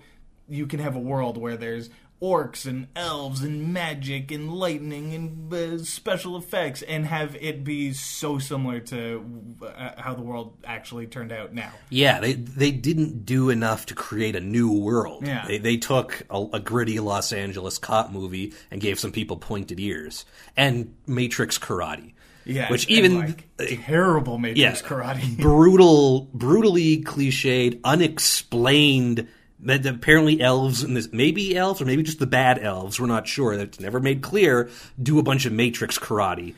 [0.49, 5.53] you can have a world where there's orcs and elves and magic and lightning and
[5.53, 9.23] uh, special effects and have it be so similar to
[9.61, 11.71] uh, how the world actually turned out now.
[11.91, 15.27] Yeah, they they didn't do enough to create a new world.
[15.27, 15.45] Yeah.
[15.47, 19.79] They, they took a, a gritty Los Angeles cop movie and gave some people pointed
[19.79, 22.13] ears and Matrix karate.
[22.47, 25.37] Yeah, which even like, terrible Matrix yeah, karate.
[25.41, 29.27] brutal, brutally cliched, unexplained.
[29.61, 32.99] That apparently elves and this maybe elves or maybe just the bad elves.
[32.99, 33.57] We're not sure.
[33.57, 34.69] That's never made clear.
[35.01, 36.53] Do a bunch of Matrix karate.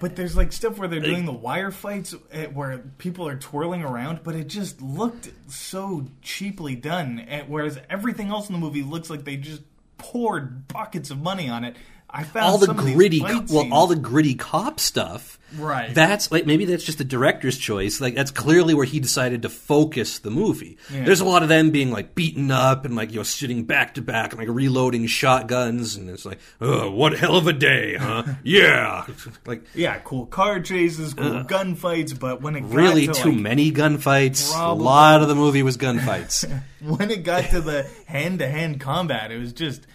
[0.00, 3.82] But there's like stuff where they're doing the wire fights eh, where people are twirling
[3.82, 7.24] around, but it just looked so cheaply done.
[7.28, 9.62] eh, Whereas everything else in the movie looks like they just
[9.98, 11.76] poured buckets of money on it.
[12.08, 15.38] I found all the some of these gritty, fight well, all the gritty cop stuff.
[15.56, 15.94] Right.
[15.94, 18.00] That's like maybe that's just the director's choice.
[18.00, 20.76] Like that's clearly where he decided to focus the movie.
[20.92, 21.04] Yeah.
[21.04, 23.94] There's a lot of them being like beaten up and like you know sitting back
[23.94, 27.96] to back and like reloading shotguns and it's like, oh, what hell of a day,
[27.96, 28.24] huh?
[28.42, 29.06] yeah,
[29.46, 32.76] like yeah, cool car chases, cool gunfights, but when it got Uh.
[32.76, 34.52] really to, too like, many gunfights.
[34.52, 34.82] Probably.
[34.82, 36.44] A lot of the movie was gunfights.
[36.82, 39.86] when it got to the hand to hand combat, it was just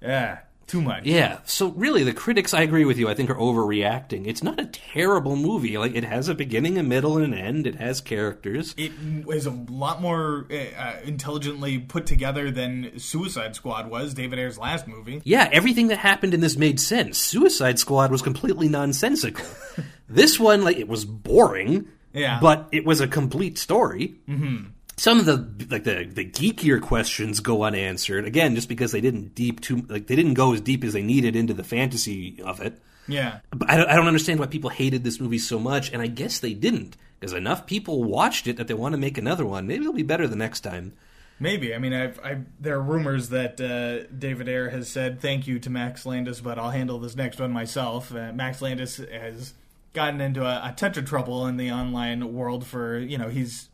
[0.00, 1.04] yeah, too much.
[1.04, 4.26] Yeah, so really, the critics, I agree with you, I think are overreacting.
[4.26, 5.78] It's not a terrible movie.
[5.78, 7.66] Like, it has a beginning, a middle, and an end.
[7.66, 8.74] It has characters.
[8.76, 8.92] It
[9.24, 14.86] was a lot more uh, intelligently put together than Suicide Squad was, David Ayer's last
[14.86, 15.20] movie.
[15.24, 17.18] Yeah, everything that happened in this made sense.
[17.18, 19.46] Suicide Squad was completely nonsensical.
[20.08, 21.88] this one, like, it was boring.
[22.12, 22.38] Yeah.
[22.40, 24.14] But it was a complete story.
[24.28, 24.66] Mm-hmm.
[24.96, 29.34] Some of the like the the geekier questions go unanswered again, just because they didn't
[29.34, 32.60] deep too like they didn't go as deep as they needed into the fantasy of
[32.60, 32.80] it.
[33.08, 33.40] Yeah.
[33.50, 36.06] But I don't, I don't understand why people hated this movie so much, and I
[36.06, 39.66] guess they didn't because enough people watched it that they want to make another one.
[39.66, 40.92] Maybe it'll be better the next time.
[41.40, 41.74] Maybe.
[41.74, 45.58] I mean, I've, I've, there are rumors that uh, David Ayer has said thank you
[45.58, 48.14] to Max Landis, but I'll handle this next one myself.
[48.14, 49.54] Uh, Max Landis has
[49.94, 53.68] gotten into a, a touch of trouble in the online world for, you know, he's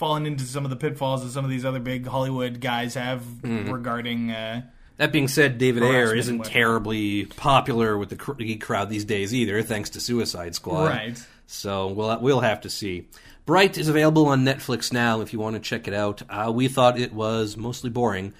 [0.00, 3.22] fallen into some of the pitfalls that some of these other big Hollywood guys have
[3.44, 4.30] regarding.
[4.32, 4.62] Uh,
[4.96, 9.62] That being said, David Ayer isn't terribly popular with the geek crowd these days either,
[9.62, 10.86] thanks to Suicide Squad.
[10.88, 11.26] Right.
[11.46, 13.08] So we'll we'll have to see.
[13.46, 16.22] Bright is available on Netflix now if you want to check it out.
[16.30, 18.32] Uh, we thought it was mostly boring,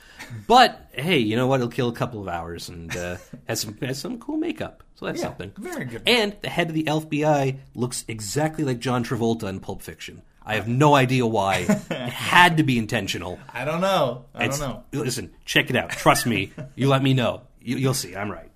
[0.47, 1.57] but hey, you know what?
[1.57, 3.17] It'll kill a couple of hours and uh,
[3.49, 5.53] has some has some cool makeup, so that's Yeah, something.
[5.59, 6.03] very good.
[6.07, 10.23] And the head of the FBI looks exactly like John Travolta in Pulp Fiction.
[10.51, 11.59] I have no idea why.
[11.91, 13.39] it had to be intentional.
[13.55, 14.25] I don't know.
[14.35, 15.01] I It's- don't know.
[15.03, 15.91] Listen, check it out.
[15.91, 16.53] Trust me.
[16.75, 17.43] You let me know.
[17.63, 18.17] You, you'll see.
[18.17, 18.51] I'm right.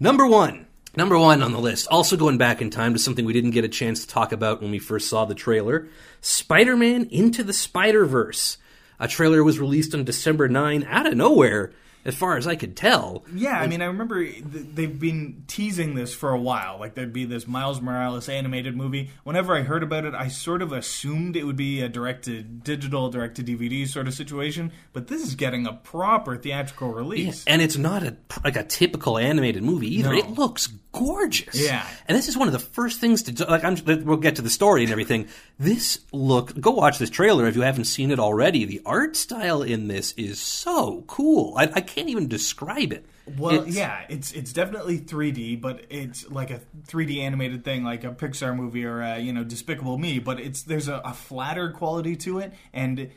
[0.00, 0.66] Number one.
[0.96, 1.86] Number one on the list.
[1.90, 4.60] Also going back in time to something we didn't get a chance to talk about
[4.62, 5.86] when we first saw the trailer
[6.20, 8.56] Spider Man Into the Spider Verse.
[8.98, 11.72] A trailer was released on December 9 out of nowhere,
[12.04, 13.24] as far as I could tell.
[13.34, 16.78] Yeah, I mean, I remember th- they've been teasing this for a while.
[16.78, 19.10] Like there'd be this Miles Morales animated movie.
[19.24, 22.42] Whenever I heard about it, I sort of assumed it would be a direct to
[22.42, 24.72] digital, direct to DVD sort of situation.
[24.92, 27.44] But this is getting a proper theatrical release.
[27.46, 30.12] And it's not a like a typical animated movie either.
[30.12, 30.18] No.
[30.18, 31.54] It looks gorgeous.
[31.60, 31.86] Yeah.
[32.06, 33.44] And this is one of the first things to do.
[33.44, 35.28] Like I'm, we'll get to the story and everything.
[35.58, 36.58] This look.
[36.60, 38.64] Go watch this trailer if you haven't seen it already.
[38.64, 41.54] The art style in this is so cool.
[41.56, 43.04] I, I can't even describe it.
[43.36, 48.04] Well, It's- yeah, it's it's definitely 3D, but it's like a 3D animated thing, like
[48.04, 50.18] a Pixar movie or a, you know Despicable Me.
[50.18, 53.10] But it's there's a, a flatter quality to it, and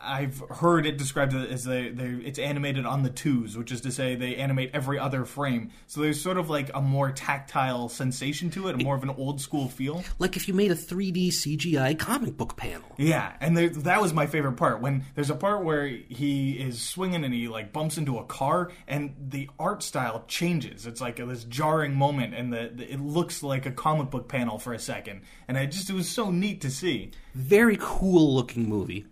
[0.00, 3.90] I've heard it described as they they it's animated on the twos, which is to
[3.90, 5.70] say they animate every other frame.
[5.86, 9.10] So there's sort of like a more tactile sensation to it, a more of an
[9.10, 10.04] old school feel.
[10.18, 12.88] Like if you made a 3D CGI comic book panel.
[12.96, 16.80] Yeah, and there, that was my favorite part when there's a part where he is
[16.80, 20.86] swinging and he like bumps into a car, and the art style changes.
[20.86, 24.58] It's like this jarring moment, and the, the it looks like a comic book panel
[24.58, 27.10] for a second, and I just it was so neat to see.
[27.34, 29.06] very cool looking movie.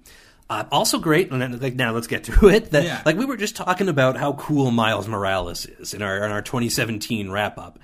[0.48, 2.70] Uh, also great, and then, like now let's get to it.
[2.70, 3.02] That Yeah.
[3.04, 6.42] like we were just talking about how cool Miles Morales is in our in our
[6.42, 7.78] 2017 wrap up,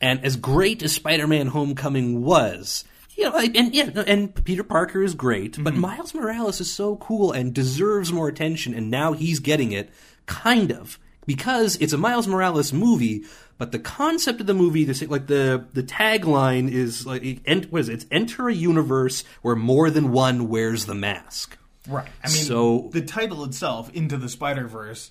[0.00, 2.84] and as great as Spider-Man: Homecoming was,
[3.16, 7.30] you know, and yeah, and Peter Parker is great, but Miles Morales is so cool
[7.30, 9.90] and deserves more attention, and now he's getting it,
[10.26, 13.24] kind of because it's a Miles Morales movie.
[13.58, 17.22] But the concept of the movie, the like the the tagline is like,
[17.70, 17.92] what is it?
[17.92, 21.56] It's enter a universe where more than one wears the mask.
[21.88, 22.08] Right.
[22.22, 25.10] I mean, So- the title itself, Into the Spider Verse,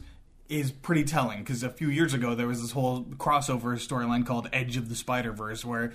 [0.50, 4.48] is pretty telling because a few years ago there was this whole crossover storyline called
[4.54, 5.92] Edge of the Spider Verse, where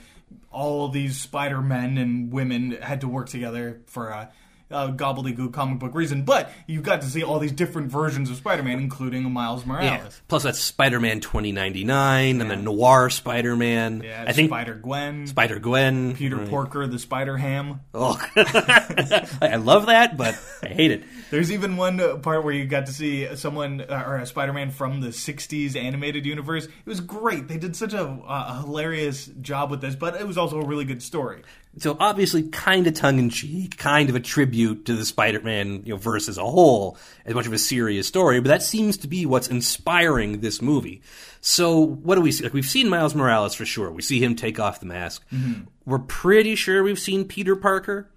[0.50, 4.30] all these Spider Men and women had to work together for a.
[4.72, 8.36] uh, gobbledygook comic book reason, but you got to see all these different versions of
[8.36, 10.20] Spider-Man, including Miles Morales.
[10.28, 14.02] Plus, that's Spider Man 2099 and the Noir Spider Man.
[14.04, 16.14] Yeah, I think Spider Gwen, Spider Gwen.
[16.14, 16.48] Peter right.
[16.48, 17.80] Porker, the Spider Ham.
[17.94, 18.20] Oh.
[18.36, 21.04] I love that, but I hate it.
[21.30, 24.70] There's even one uh, part where you got to see someone uh, or a Spider-Man
[24.70, 26.64] from the '60s animated universe.
[26.64, 27.48] It was great.
[27.48, 30.66] They did such a, uh, a hilarious job with this, but it was also a
[30.66, 31.42] really good story.
[31.78, 35.94] So obviously, kind of tongue in cheek, kind of a tribute to the Spider-Man you
[35.94, 38.40] know, verse as a whole, as much of a serious story.
[38.40, 41.00] But that seems to be what's inspiring this movie.
[41.40, 42.44] So what do we see?
[42.44, 43.90] Like we've seen Miles Morales for sure.
[43.90, 45.24] We see him take off the mask.
[45.32, 45.62] Mm-hmm.
[45.86, 48.10] We're pretty sure we've seen Peter Parker.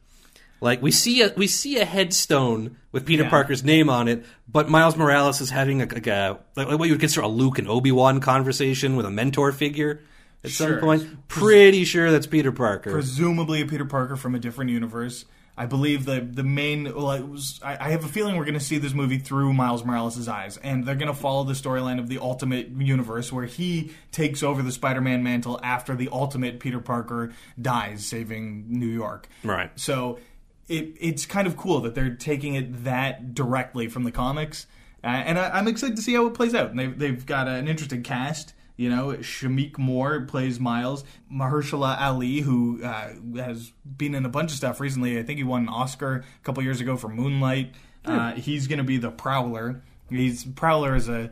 [0.61, 3.29] Like we see a we see a headstone with Peter Yeah.
[3.29, 6.93] Parker's name on it, but Miles Morales is having a, like a like what you
[6.93, 10.01] would consider a Luke and Obi Wan conversation with a mentor figure
[10.45, 11.27] at some point.
[11.27, 12.91] Pretty sure that's Peter Parker.
[12.91, 15.25] presumably a Peter Parker from a different universe.
[15.57, 16.83] I believe the the main.
[16.83, 19.53] Well, it was, I, I have a feeling we're going to see this movie through
[19.53, 23.45] Miles Morales' eyes, and they're going to follow the storyline of the Ultimate Universe, where
[23.45, 27.31] he takes over the Spider-Man mantle after the Ultimate Peter Parker
[27.61, 29.29] dies, saving New York.
[29.45, 29.71] Right.
[29.79, 30.19] So
[30.67, 34.67] it it's kind of cool that they're taking it that directly from the comics,
[35.05, 36.69] uh, and I, I'm excited to see how it plays out.
[36.69, 38.53] And they've they've got an interesting cast.
[38.77, 41.03] You know, Shameik Moore plays Miles.
[41.31, 45.17] Mahershala Ali, who uh, has been in a bunch of stuff recently.
[45.17, 47.73] I think he won an Oscar a couple years ago for Moonlight.
[48.03, 49.81] Uh, he's going to be the Prowler.
[50.09, 51.31] He's Prowler is a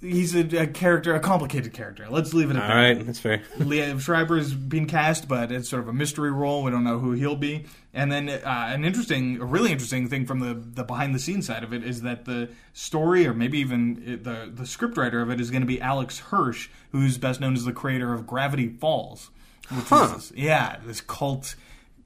[0.00, 2.06] he's a, a character, a complicated character.
[2.08, 2.76] Let's leave it at All that.
[2.76, 3.42] All right, that's fair.
[3.58, 6.62] Liev Schreiber's been cast, but it's sort of a mystery role.
[6.62, 7.66] We don't know who he'll be.
[7.92, 11.46] And then uh, an interesting, a really interesting thing from the, the behind the scenes
[11.46, 15.40] side of it is that the story, or maybe even the the scriptwriter of it,
[15.40, 19.30] is going to be Alex Hirsch, who's best known as the creator of Gravity Falls,
[19.70, 20.14] which Huh.
[20.16, 21.56] is yeah, this cult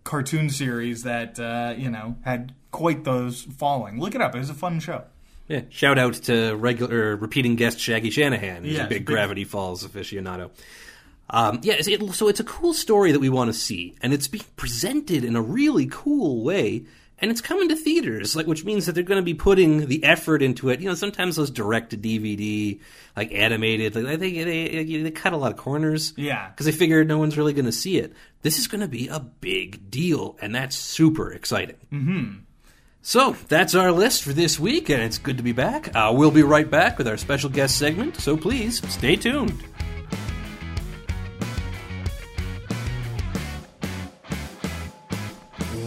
[0.04, 4.00] cartoon series that uh, you know had quite those following.
[4.00, 5.04] Look it up; it was a fun show.
[5.52, 8.64] Yeah, shout out to regular repeating guest Shaggy Shanahan.
[8.64, 10.50] He's Yeah, a big big- Gravity Falls aficionado.
[11.30, 14.28] Um, yeah, it, so it's a cool story that we want to see, and it's
[14.28, 16.84] being presented in a really cool way,
[17.18, 20.04] and it's coming to theaters, like which means that they're going to be putting the
[20.04, 20.80] effort into it.
[20.80, 22.80] You know, sometimes those direct to DVD,
[23.16, 26.12] like animated, like I think they, they, they cut a lot of corners.
[26.16, 26.50] Yeah.
[26.50, 28.12] because they figure no one's really going to see it.
[28.42, 31.76] This is going to be a big deal, and that's super exciting.
[31.92, 32.30] Mm-hmm.
[33.04, 35.94] So that's our list for this week, and it's good to be back.
[35.94, 39.60] Uh, we'll be right back with our special guest segment, so please stay tuned.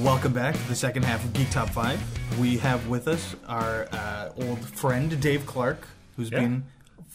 [0.02, 2.40] Welcome back to the second half of Geek Top 5.
[2.40, 6.40] We have with us our uh, old friend Dave Clark, who's Yeah.
[6.42, 6.64] been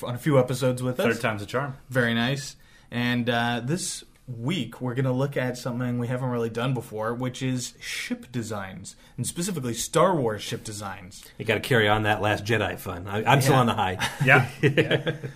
[0.03, 1.07] on a few episodes with us.
[1.15, 1.77] Third time's a charm.
[1.89, 2.57] Very nice.
[2.91, 4.03] And uh, this
[4.39, 8.27] week, we're going to look at something we haven't really done before, which is ship
[8.31, 11.25] designs, and specifically Star Wars ship designs.
[11.39, 13.07] You got to carry on that last Jedi fun.
[13.09, 13.99] I, I'm still on the high.
[14.25, 14.49] Yeah.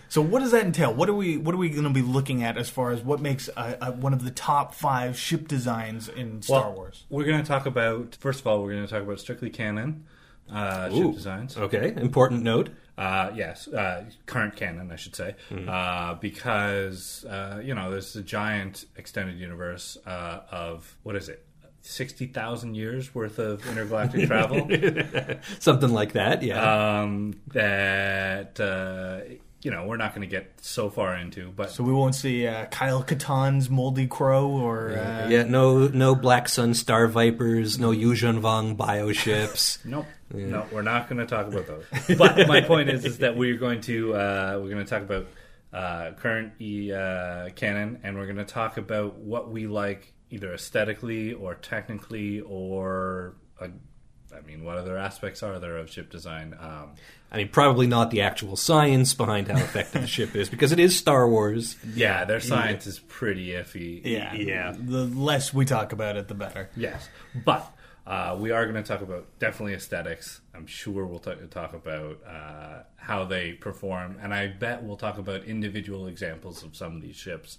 [0.08, 0.92] So, what does that entail?
[0.92, 3.20] What are we What are we going to be looking at as far as what
[3.20, 7.04] makes a, a, one of the top five ship designs in Star Well, Wars?
[7.08, 10.04] We're going to talk about, first of all, we're going to talk about strictly canon
[10.52, 10.96] uh, Ooh.
[11.08, 11.56] ship designs.
[11.56, 12.70] Okay, important note.
[12.96, 15.68] Uh, yes, uh, current canon, I should say, Mm-hmm.
[15.68, 21.44] uh, because uh, you know there's a giant extended universe uh, of what is it,
[21.82, 24.68] sixty thousand years worth of intergalactic travel.
[25.58, 27.00] Something like that, yeah.
[27.02, 29.20] um, that uh,
[29.62, 32.46] you know we're not going to get so far into, but So we won't see
[32.46, 37.90] uh, Kyle Katarn's Moldy Crow or uh, yeah, no no Black Sun Star Vipers, no
[37.90, 39.78] Yuzhan Vong bioships.
[39.84, 40.06] Nope.
[40.34, 41.84] No, we're not going to talk about those.
[42.18, 45.26] But my point is, is that we're going to uh, we're going to talk about
[45.72, 50.52] uh, current e, uh, canon, and we're going to talk about what we like, either
[50.54, 53.68] aesthetically or technically, or uh,
[54.36, 56.56] I mean, what other aspects are there of ship design?
[56.60, 56.92] Um,
[57.30, 60.78] I mean, probably not the actual science behind how effective the ship is, because it
[60.78, 61.76] is Star Wars.
[61.94, 64.00] yeah, their science is pretty iffy.
[64.04, 64.74] yeah, Yeah.
[64.76, 66.70] The less we talk about it, the better.
[66.76, 67.08] Yes,
[67.44, 67.73] but
[68.06, 70.42] uh, we are going to talk about definitely aesthetics.
[70.54, 75.16] I'm sure we'll t- talk about uh, how they perform, and I bet we'll talk
[75.16, 77.56] about individual examples of some of these ships,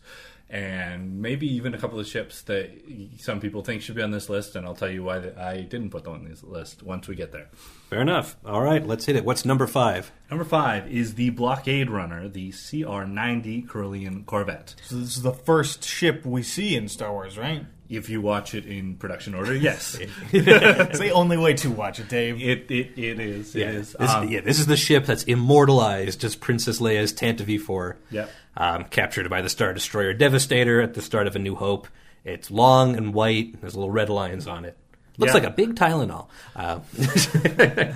[0.47, 2.69] and maybe even a couple of ships that
[3.17, 4.55] some people think should be on this list.
[4.55, 7.15] And I'll tell you why that I didn't put them on this list once we
[7.15, 7.49] get there.
[7.89, 8.37] Fair enough.
[8.45, 9.25] All right, let's hit it.
[9.25, 10.11] What's number five?
[10.29, 14.75] Number five is the Blockade Runner, the CR-90 Corellian Corvette.
[14.83, 17.65] So this is the first ship we see in Star Wars, right?
[17.89, 19.97] If you watch it in production order, yes,
[20.31, 22.41] it's the only way to watch it, Dave.
[22.41, 23.55] it it, it is.
[23.55, 23.93] It is.
[23.93, 28.31] This, Um, yeah, this is the ship that's immortalized as Princess Leia's Tantive 4 Yep.
[28.57, 31.87] um, captured by the Star Destroyer Devastator at the start of A New Hope.
[32.23, 33.61] It's long and white.
[33.61, 34.75] There's little red lines on it.
[35.17, 35.41] Looks Yeah.
[35.41, 36.27] like a big Tylenol.
[36.55, 36.79] Uh,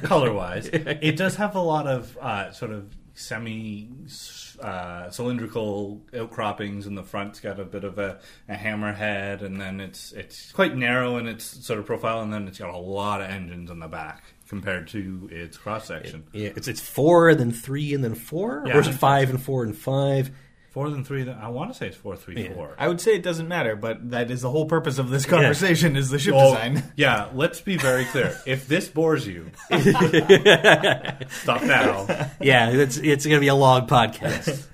[0.08, 0.68] color wise.
[0.68, 2.86] it does have a lot of uh, sort of
[3.20, 3.90] semi
[4.62, 7.30] uh, cylindrical outcroppings in the front.
[7.32, 11.28] It's got a bit of a, a hammerhead, and then it's it's quite narrow in
[11.28, 14.24] its sort of profile, and then it's got a lot of engines in the back
[14.48, 16.24] compared to its cross section.
[16.34, 19.30] yeah, it's it's four and then three and then four, Yeah, or is it five
[19.30, 20.32] and four and five?
[20.80, 21.30] Four than three.
[21.30, 22.54] I want to say it's four three Yeah.
[22.54, 22.74] four.
[22.78, 25.98] I would say it doesn't matter, but that is the whole purpose of this conversation
[25.98, 26.84] is the ship Oh, design.
[26.96, 28.34] yeah, let's be very clear.
[28.46, 29.52] If this bores you,
[31.30, 32.08] stop now.
[32.42, 34.66] Yeah, it's it's going to be a long podcast.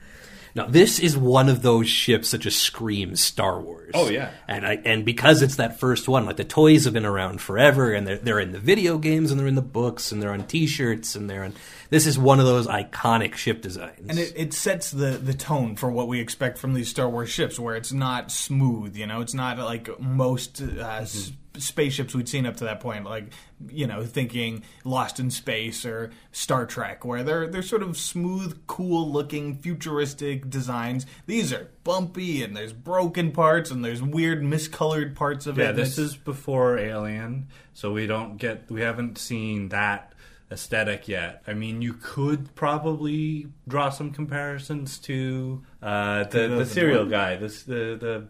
[0.53, 3.84] Now, this is one of those ships that just screams Star Wars.
[3.93, 4.31] Oh, yeah.
[4.47, 7.91] and I and because it's that first one, like the toys have been around forever,
[7.93, 10.45] and they're they're in the video games, and they're in the books, and they're on
[10.47, 11.53] T-shirts, and they're on.
[11.89, 14.07] This is one of those iconic ship designs.
[14.09, 17.29] And it, it sets the, the tone for what we expect from these Star Wars
[17.29, 18.95] ships, where it's not smooth.
[18.95, 23.05] You know, it's not like most uh, s- spaceships we'd seen up to that point.
[23.05, 23.31] Like,
[23.69, 28.59] you know, thinking Lost in Space or Star Trek, where they're they're sort of smooth,
[28.65, 31.05] cool looking, futuristic designs.
[31.27, 35.73] These are bumpy, and there's broken parts, and there's weird, miscolored parts of Yeah, it.
[35.75, 40.13] this is before Alien, so we don't get we haven't seen that
[40.51, 41.43] aesthetic yet.
[41.47, 47.35] I mean, you could probably draw some comparisons to uh, the the, the cereal guy.
[47.35, 48.27] This the the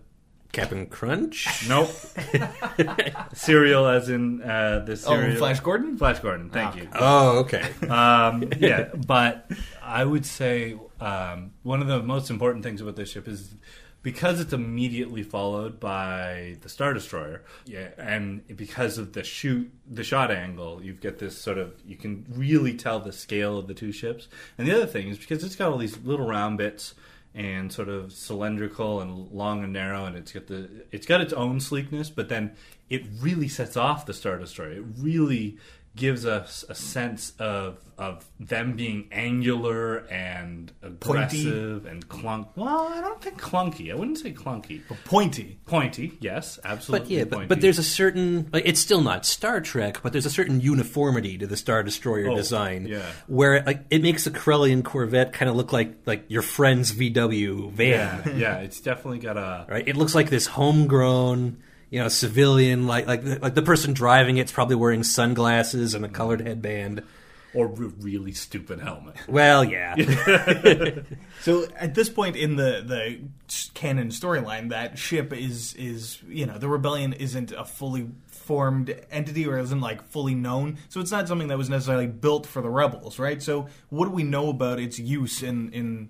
[0.51, 1.67] Captain Crunch.
[1.67, 1.89] nope
[3.33, 5.37] cereal as in uh, the oh, cereal.
[5.37, 5.97] Flash Gordon.
[5.97, 6.49] Flash Gordon.
[6.49, 6.77] Thank Ah.
[6.77, 6.89] you.
[6.95, 7.63] Oh, okay.
[7.87, 9.49] um, yeah, but
[9.83, 13.53] I would say um, one of the most important things about this ship is
[14.05, 20.03] because it's immediately followed by the Star Destroyer, yeah, and because of the shoot, the
[20.03, 23.73] shot angle, you get this sort of you can really tell the scale of the
[23.73, 24.27] two ships.
[24.59, 26.93] And the other thing is because it's got all these little round bits
[27.33, 31.33] and sort of cylindrical and long and narrow, and it's got the it's got its
[31.33, 32.55] own sleekness, but then
[32.91, 34.73] it really sets off the Star Destroyer.
[34.73, 35.57] It really
[35.95, 42.47] gives us a sense of of them being angular and aggressive and clunk.
[42.57, 43.89] Well, I don't think clunky.
[43.89, 44.81] I wouldn't say clunky.
[44.89, 45.59] But pointy.
[45.65, 47.05] Pointy, yes, absolutely.
[47.07, 47.47] But yeah, but, pointy.
[47.47, 51.37] but there's a certain like it's still not Star Trek, but there's a certain uniformity
[51.37, 53.05] to the Star Destroyer Oh, design, yeah.
[53.27, 57.71] where like it makes the Corellian Corvette kind of look like like your friend's VW
[57.71, 59.87] van, yeah, yeah, it's definitely got a right?
[59.87, 64.51] It looks like this homegrown, you know, civilian like like like the person driving it's
[64.51, 67.03] probably wearing sunglasses and a colored headband.
[67.53, 69.15] or a really stupid helmet.
[69.27, 69.95] Well, yeah,
[71.41, 73.19] So at this point in the the
[73.73, 79.47] canon storyline, that ship is is you know the rebellion isn't a fully formed entity
[79.47, 82.69] or isn't like fully known, so it's not something that was necessarily built for the
[82.69, 83.41] rebels, right?
[83.41, 86.09] So what do we know about its use in in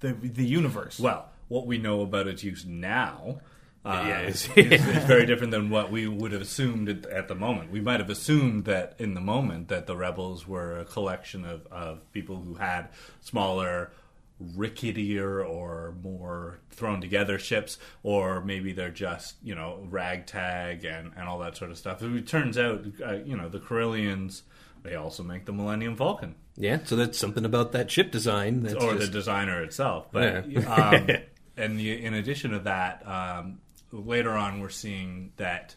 [0.00, 0.98] the the universe?
[0.98, 3.40] Well, what we know about its use now.
[3.88, 7.28] Uh, Yeah, is, it's- is very different than what we would have assumed at, at
[7.28, 7.70] the moment.
[7.70, 11.66] We might have assumed that in the moment that the rebels were a collection of,
[11.70, 12.88] of people who had
[13.20, 13.90] smaller,
[14.56, 21.28] ricketier, or more thrown together ships, or maybe they're just you know ragtag and, and
[21.28, 22.02] all that sort of stuff.
[22.02, 24.42] It turns out, uh, you know, the Corellians
[24.84, 26.78] they also make the Millennium Falcon yeah.
[26.84, 30.06] So that's something about that ship design that's or the designer itself.
[30.10, 30.60] But Yeah.
[30.74, 31.08] um,
[31.56, 33.60] and the, in addition to that, um,
[33.92, 35.74] later on we're seeing that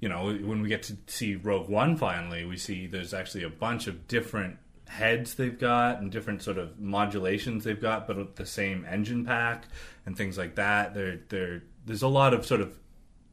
[0.00, 3.50] you know when we get to see Rogue One finally, we see there's actually a
[3.50, 4.58] bunch of different
[4.90, 9.24] heads they've got and different sort of modulations they've got, but with the same engine
[9.24, 9.66] pack
[10.04, 10.94] and things like that.
[10.94, 12.76] There, there, there's a lot of sort of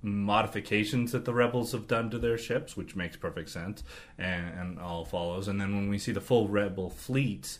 [0.03, 3.83] modifications that the rebels have done to their ships, which makes perfect sense
[4.19, 5.47] and, and all follows.
[5.47, 7.57] And then when we see the full rebel fleet,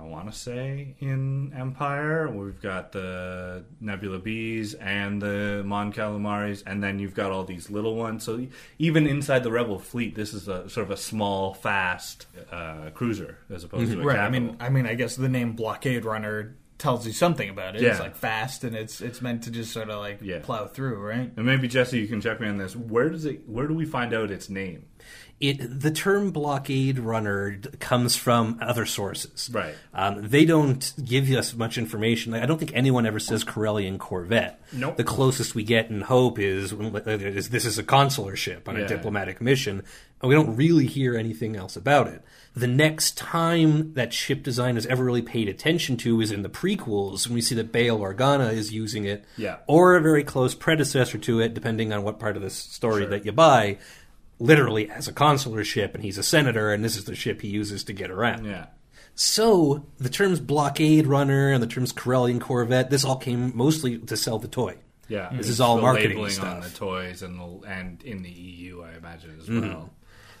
[0.00, 6.82] I want to say in Empire, we've got the Nebulon-Bs and the Mon Calamaris, and
[6.82, 8.24] then you've got all these little ones.
[8.24, 8.46] So
[8.78, 13.38] even inside the Rebel fleet, this is a sort of a small, fast uh, cruiser
[13.50, 14.18] as opposed to a right.
[14.18, 17.82] I mean, I mean, I guess the name Blockade Runner tells you something about it.
[17.82, 17.90] Yeah.
[17.90, 20.38] It's like fast, and it's it's meant to just sort of like Yeah.
[20.42, 21.30] plow through, right?
[21.36, 22.74] and maybe Jesse, you can check me on this.
[22.74, 23.46] Where does it?
[23.46, 24.86] Where do we find out its name?
[25.40, 29.48] It the term blockade runner comes from other sources.
[29.52, 29.74] Right.
[29.94, 32.34] Um, they don't give us much information.
[32.34, 34.60] I don't think anyone ever says Corellian Corvette.
[34.72, 34.96] Nope.
[34.98, 38.86] The closest we get in Hope is, is this is a consular ship on a
[38.86, 39.82] diplomatic mission,
[40.20, 42.22] and we don't really hear anything else about it.
[42.54, 46.48] The next time that ship design is ever really paid attention to is in the
[46.50, 49.58] prequels when we see that Bail Organa is using it, Yeah.
[49.66, 53.24] or a very close predecessor to it, depending on what part of the story that
[53.24, 53.78] you buy
[54.40, 57.48] literally as a consular ship and he's a senator and this is the ship he
[57.48, 58.44] uses to get around.
[58.46, 58.66] Yeah.
[59.14, 64.16] So the terms blockade runner and the terms Corellian Corvette, this all came mostly to
[64.16, 64.78] sell the toy.
[65.08, 66.54] Yeah, This is all The marketing labeling stuff.
[66.54, 69.68] on the toys and the, and in the EU, I imagine as Mm-hmm.
[69.68, 69.90] well.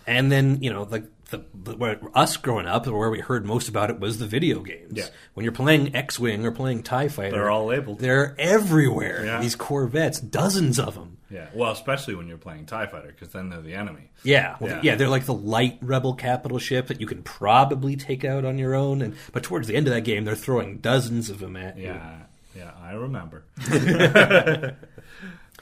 [0.06, 3.68] And then you know, like the, the where us growing up, where we heard most
[3.68, 4.92] about it was the video games.
[4.96, 5.04] Yeah.
[5.34, 7.98] When you're playing X-wing or playing Tie Fighter, They're all labeled.
[7.98, 9.24] They're everywhere.
[9.26, 9.40] Yeah.
[9.42, 11.18] These Corvettes, dozens of them.
[11.30, 14.10] Yeah, well, especially when you're playing Tie Fighter, because then they're the enemy.
[14.24, 14.80] Yeah, well, Yeah.
[14.82, 18.58] yeah, they're like the light rebel capital ship that you can probably take out on
[18.58, 19.00] your own.
[19.00, 21.84] And but towards the end of that game, they're throwing dozens of them at you.
[21.84, 22.16] Yeah,
[22.56, 23.44] yeah, I remember.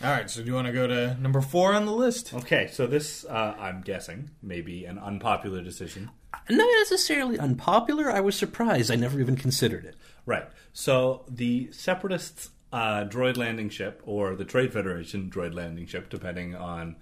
[0.00, 2.32] All right, so do you want to go to number four on the list?
[2.32, 6.10] okay, so this, uh, I'm guessing, may be an unpopular decision.
[6.48, 8.10] Not necessarily unpopular.
[8.10, 8.90] I was surprised.
[8.92, 9.96] I never even considered it.
[10.24, 10.46] Right.
[10.72, 16.54] So the Separatists' uh, droid landing ship, or the Trade Federation droid landing ship, depending
[16.54, 16.96] on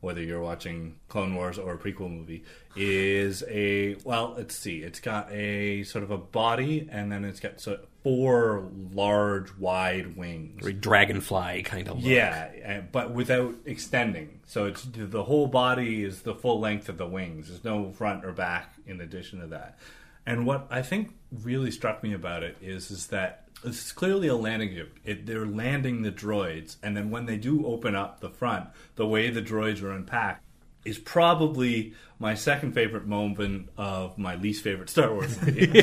[0.00, 2.44] whether you're watching Clone Wars or a prequel movie,
[2.74, 4.34] is a well.
[4.36, 4.78] Let's see.
[4.78, 10.16] It's got a sort of a body, and then it's got so four large, wide
[10.16, 10.60] wings.
[10.60, 11.96] Very dragonfly kind of.
[11.96, 12.04] Look.
[12.04, 14.40] Yeah, uh, but without extending.
[14.46, 17.48] So it's the whole body is the full length of the wings.
[17.48, 19.78] There's no front or back in addition to that.
[20.26, 24.34] And what I think really struck me about it is is that it's clearly a
[24.36, 24.98] landing ship.
[25.04, 29.06] It, they're landing the droids, and then when they do open up the front, the
[29.06, 30.44] way the droids are unpacked
[30.84, 35.68] is probably my second favorite moment of my least favorite Star Wars movie.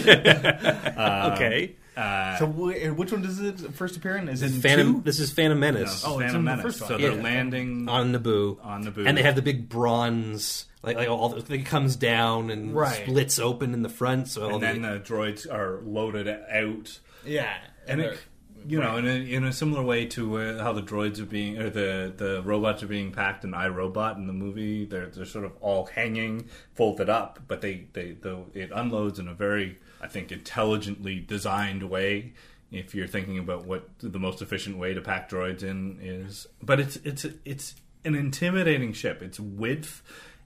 [0.57, 1.75] okay.
[1.95, 4.27] Uh, So wh- which one does it first appear in?
[4.29, 4.93] Is it in Phantom.
[4.95, 5.01] two?
[5.01, 6.63] This is Phantom Menace Oh, it's Phantom in the Menace.
[6.63, 6.87] first one.
[6.89, 7.23] So they're Yeah.
[7.23, 8.57] landing on Naboo.
[8.63, 9.07] on Naboo.
[9.07, 13.03] and they have the big bronze, like, like all the, it comes down and Right.
[13.03, 14.27] splits open in the front.
[14.27, 17.53] So all and then the, the droids are loaded out, Yeah,
[17.87, 18.19] and they're- it,
[18.67, 21.57] you know, in a, in a similar way to uh, how the droids are being,
[21.57, 24.83] or the the robots are being packed in iRobot in the movie.
[24.83, 29.27] They're they're sort of all hanging, folded up, but they they the, it unloads in
[29.27, 32.33] a very, I think, intelligently designed way.
[32.69, 36.79] If you're thinking about what the most efficient way to pack droids in is, but
[36.81, 39.21] it's it's it's an intimidating ship.
[39.21, 40.01] Its width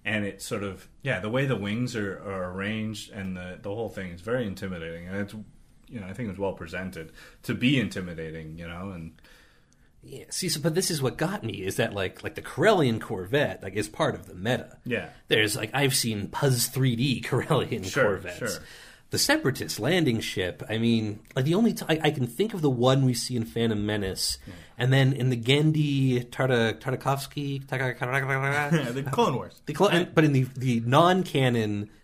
[0.05, 3.69] and it's sort of yeah the way the wings are, are arranged and the the
[3.73, 5.35] whole thing is very intimidating and it's
[5.91, 7.11] you know I think it was well presented
[7.43, 9.13] to be intimidating you know and
[10.03, 12.99] yeah, see, so, but this is what got me is that like like the Corellian
[12.99, 14.77] Corvette like is part of the meta.
[14.83, 15.09] Yeah.
[15.27, 18.37] there's like I've seen Puzz 3D Corellian Sure, Corvettes.
[18.39, 18.49] sure.
[19.11, 20.63] The Separatist landing ship.
[20.69, 23.35] I mean, like the only t- I, I can think of the one we see
[23.35, 24.37] in Phantom Menace,
[24.77, 27.67] and then in the Genndy Tarta Tartakovsky.
[28.93, 29.61] the Clone Wars.
[29.67, 30.79] The clo- and- but in the the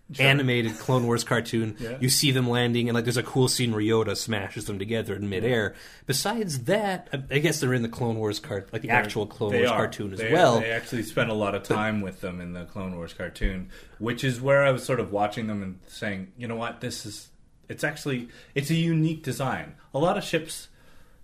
[0.09, 1.97] non-canon animated Clone Wars cartoon, Yeah.
[1.99, 5.15] you see them landing, and like there's a cool scene where Yoda smashes them together
[5.15, 5.75] in midair.
[6.05, 9.53] Besides that, I- I guess they're in the Clone Wars cart, like the actual Clone
[9.53, 9.77] Wars are.
[9.77, 10.59] cartoon as They- well.
[10.61, 14.23] They actually spent a lot of time with them in the Clone Wars cartoon, which
[14.23, 17.29] is where I was sort of watching them and saying, you know what, this is
[17.69, 19.73] it's actually it's a unique design.
[19.93, 20.69] A lot of ships.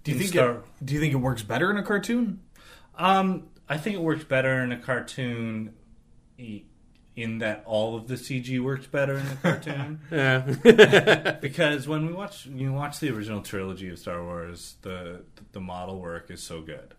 [0.03, 2.41] Do you think Star- it, Do you think it works better in a cartoon?
[2.97, 5.71] Um, I think it works better in a cartoon,
[6.37, 6.63] i-
[7.15, 9.99] in that all of the CG worked better in the cartoon.
[10.11, 11.37] Yeah.
[11.41, 15.99] because when we watch you watch the original trilogy of Star Wars, the the model
[15.99, 16.93] work is so good.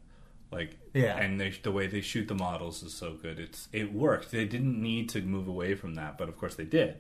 [0.52, 1.16] Like Yeah.
[1.16, 3.40] and they, the way they shoot the models is so good.
[3.40, 4.30] It's it worked.
[4.30, 6.96] They didn't need to move away from that, but of course they did.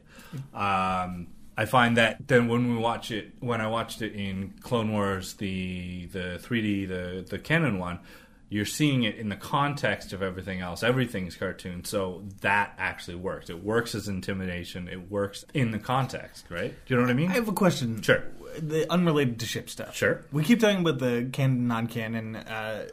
[0.52, 4.90] Um, I find that then when we watch it, when I watched it in Clone
[4.92, 8.00] Wars, the the 3D, the the canon one,
[8.48, 10.82] you're seeing it in the context of everything else.
[10.82, 13.50] Everything's cartoon, so that actually works.
[13.50, 14.86] It works as intimidation.
[14.88, 16.72] It works in the context, right?
[16.86, 17.30] Do you know what I mean?
[17.30, 18.00] I have a question.
[18.02, 18.22] Sure.
[18.58, 19.96] The unrelated to ship stuff.
[19.96, 20.24] Sure.
[20.30, 22.86] We keep talking about the canon, non-canon, uh,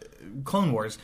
[0.43, 0.97] Clone Wars.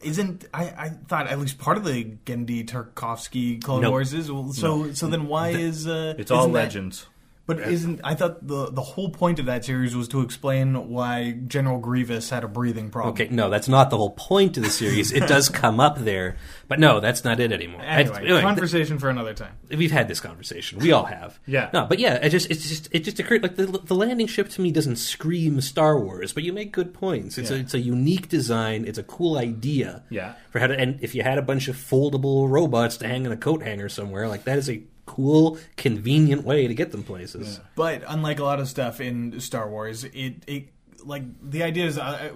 [0.00, 3.90] Isn't I, I thought at least part of the Genndy Tarkovsky Clone Nope.
[3.92, 7.06] Wars is so so then why is uh, It's all isn't that- legends.
[7.46, 11.32] But isn't I thought the the whole point of that series was to explain why
[11.46, 13.12] General Grievous had a breathing problem.
[13.12, 15.12] Okay, no, that's not the whole point of the series.
[15.12, 16.36] It does come up there,
[16.68, 17.82] but no, that's not it anymore.
[17.82, 19.52] I- Anyway, anyway, conversation for another time.
[19.68, 20.78] we've had this conversation.
[20.78, 21.38] We all have.
[21.46, 21.68] Yeah.
[21.74, 24.48] No, but yeah, it just it's just it just occurred like the the landing ship
[24.50, 27.36] to me doesn't scream Star Wars, but you make good points.
[27.36, 27.60] It's a Yeah.
[27.60, 28.86] it's a unique design.
[28.86, 30.02] It's a cool idea.
[30.08, 30.32] Yeah.
[30.50, 33.32] For how to and if you had a bunch of foldable robots to hang in
[33.32, 37.60] a coat hanger somewhere, like that is a cool, convenient way to get them places.
[37.74, 40.68] But unlike a lot of stuff in Star Wars, it it
[41.06, 42.30] like the idea is uh,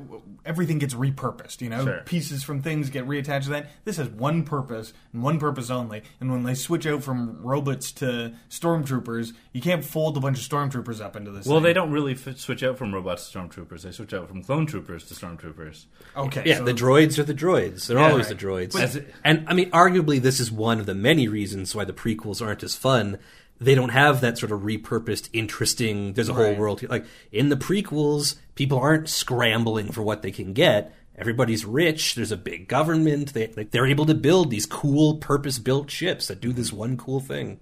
[0.45, 1.61] everything gets repurposed.
[1.61, 2.03] You know, Sure.
[2.05, 3.71] pieces from things get reattached to that.
[3.85, 6.03] This has one purpose and one purpose only.
[6.21, 10.45] And when they switch out from robots to stormtroopers, you can't fold a bunch of
[10.49, 11.47] stormtroopers up into this.
[11.47, 11.65] Well, thing.
[11.65, 13.83] they don't really f- switch out from robots to stormtroopers.
[13.83, 15.87] They switch out from clone troopers to stormtroopers.
[16.17, 17.87] Okay, Yeah, so- the droids are the droids.
[17.87, 18.39] They're Yeah, always right.
[18.39, 18.73] the droids.
[18.73, 21.93] But- it- and I mean, arguably, this is one of the many reasons why the
[21.93, 23.19] prequels aren't as fun.
[23.61, 26.13] They don't have that sort of repurposed, interesting.
[26.13, 26.89] There's a whole world here.
[26.89, 30.95] Like in the prequels, people aren't scrambling for what they can get.
[31.19, 32.15] everybody's rich.
[32.15, 33.35] There's a big government.
[33.35, 36.97] They like, they're able to build these cool purpose built ships that do this one
[36.97, 37.61] cool thing.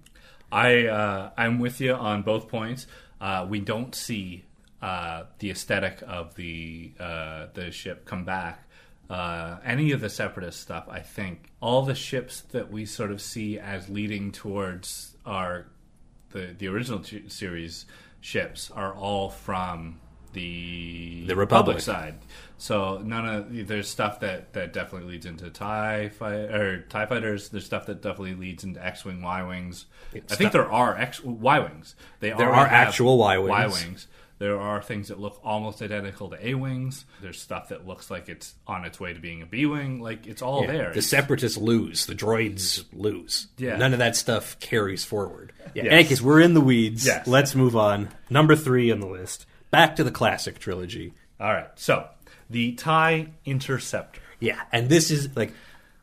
[0.51, 2.87] I uh, I'm with you on both points.
[3.19, 4.45] Uh, we don't see
[4.81, 8.63] uh, the aesthetic of the uh, the ship come back.
[9.09, 13.21] Uh, any of the separatist stuff, I think, all the ships that we sort of
[13.21, 15.67] see as leading towards our
[16.31, 17.85] the the original t- series
[18.21, 19.99] ships are all from
[20.33, 21.79] the The Republic.
[21.79, 22.15] side.
[22.57, 27.49] So none of there's stuff that, that definitely leads into Tie fight or Tie fighters.
[27.49, 29.85] There's stuff that definitely leads into X wing, Y wings.
[30.09, 31.95] I think stuff- there are X Y wings.
[32.19, 33.49] They There already are actual Y-wings.
[33.49, 34.07] Y wings.
[34.39, 37.05] There are things that look almost identical to A wings.
[37.21, 39.99] There's stuff that looks like it's on its way to being a B wing.
[39.99, 40.85] Like it's all there.
[40.85, 42.05] The It's- separatists lose.
[42.05, 43.47] The droids lose.
[43.57, 43.77] Yeah.
[43.77, 45.53] None of that stuff carries forward.
[45.73, 45.85] Yeah.
[45.85, 46.21] Yes.
[46.21, 47.05] We're in the weeds.
[47.05, 47.25] Yes.
[47.27, 48.09] Let's move on.
[48.29, 49.45] Number three on the list.
[49.71, 51.13] Back to the classic trilogy.
[51.39, 51.67] all right.
[51.75, 52.07] So
[52.49, 54.21] the Tie Interceptor.
[54.39, 55.51] Yeah, and this is like,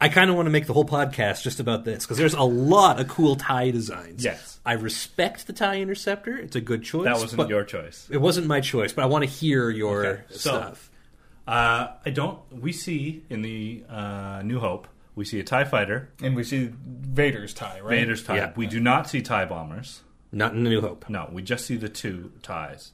[0.00, 2.42] I kind of want to make the whole podcast just about this because there's a
[2.42, 4.24] lot of cool tie designs.
[4.24, 4.60] Yes.
[4.66, 6.36] I respect the tie interceptor.
[6.36, 7.04] It's a good choice.
[7.04, 8.06] That wasn't your choice.
[8.10, 10.90] It wasn't my choice, but I want to hear your Okay, so- stuff.
[11.46, 12.38] Uh, I don't.
[12.50, 16.70] We see in the uh, New Hope, we see a Tie fighter, And we see
[16.86, 17.98] Vader's tie, right?
[18.00, 18.36] Vader's Tie.
[18.36, 18.52] Yeah.
[18.56, 20.00] We do not see Tie bombers.
[20.32, 21.08] Not in the New Hope.
[21.10, 22.92] No, we just see the two ties.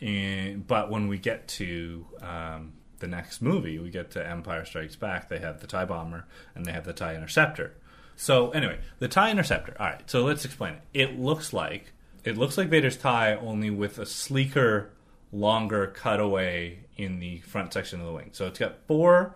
[0.00, 4.96] And, but when we get to um, the next movie, we get to Empire Strikes
[4.96, 5.28] Back.
[5.28, 7.74] They have the Tie Bomber and they have the Tie Interceptor.
[8.16, 9.74] So anyway, the Tie Interceptor.
[9.80, 10.82] All right, so let's explain it.
[10.92, 11.92] It looks like
[12.24, 14.90] it looks like Vader's tie, only with a sleeker,
[15.32, 18.30] longer cutaway in the front section of the wing.
[18.32, 19.34] So it's got four.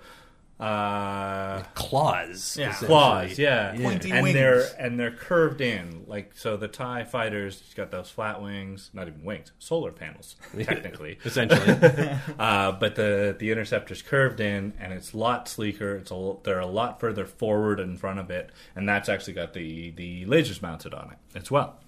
[0.59, 2.57] Uh, Claws.
[2.57, 2.73] Yeah.
[2.75, 4.35] claws, yeah, Pointy and wings.
[4.35, 6.57] they're and they're curved in, like so.
[6.57, 11.19] The Tie fighters got those flat wings, not even wings, solar panels, technically.
[11.25, 11.77] Essentially.
[12.39, 15.97] uh, but the the interceptor's curved in, and it's a lot sleeker.
[15.97, 19.55] It's a they're a lot further forward in front of it, and that's actually got
[19.55, 21.81] the the lasers mounted on it as well.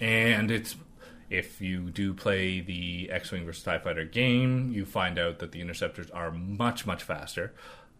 [0.00, 0.74] And it's
[1.28, 5.60] if you do play the X-wing versus Tie Fighter game, you find out that the
[5.60, 7.52] interceptors are much much faster.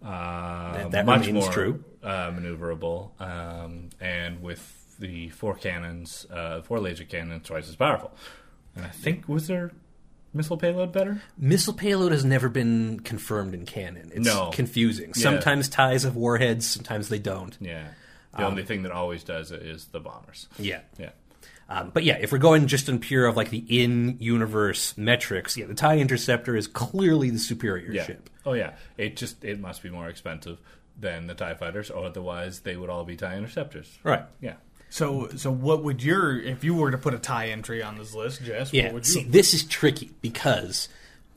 [0.03, 1.85] Uh, That- that much more true.
[2.03, 8.11] uh, maneuverable, um, and with the four cannons, uh, four laser cannons, twice as powerful.
[8.77, 9.73] And I think was their
[10.33, 11.23] missile payload better?
[11.37, 14.11] Missile payload has never been confirmed in canon.
[14.15, 14.51] It's No.
[14.53, 15.09] confusing.
[15.17, 15.23] Yeah.
[15.23, 17.57] Sometimes ties have warheads, sometimes they don't.
[17.61, 17.89] Yeah.
[18.37, 20.47] The only thing that always does it is the bombers.
[20.59, 20.81] Yeah.
[20.99, 21.11] Yeah.
[21.73, 25.67] Um, but yeah, if we're going just in pure of like the in-universe metrics, yeah,
[25.67, 28.05] the TIE Interceptor is clearly the superior Yeah.
[28.07, 28.29] ship.
[28.45, 28.73] Oh yeah.
[28.99, 30.59] It just it must be more expensive
[30.99, 33.99] than the TIE fighters, or otherwise they would all be TIE interceptors.
[34.03, 34.25] Right.
[34.41, 34.55] Yeah.
[34.89, 38.15] So, so what would your if you were to put a tie entry on this
[38.15, 38.73] list, Jess?
[38.73, 38.87] Yeah.
[38.87, 39.13] What would you?
[39.13, 40.89] See, this is tricky because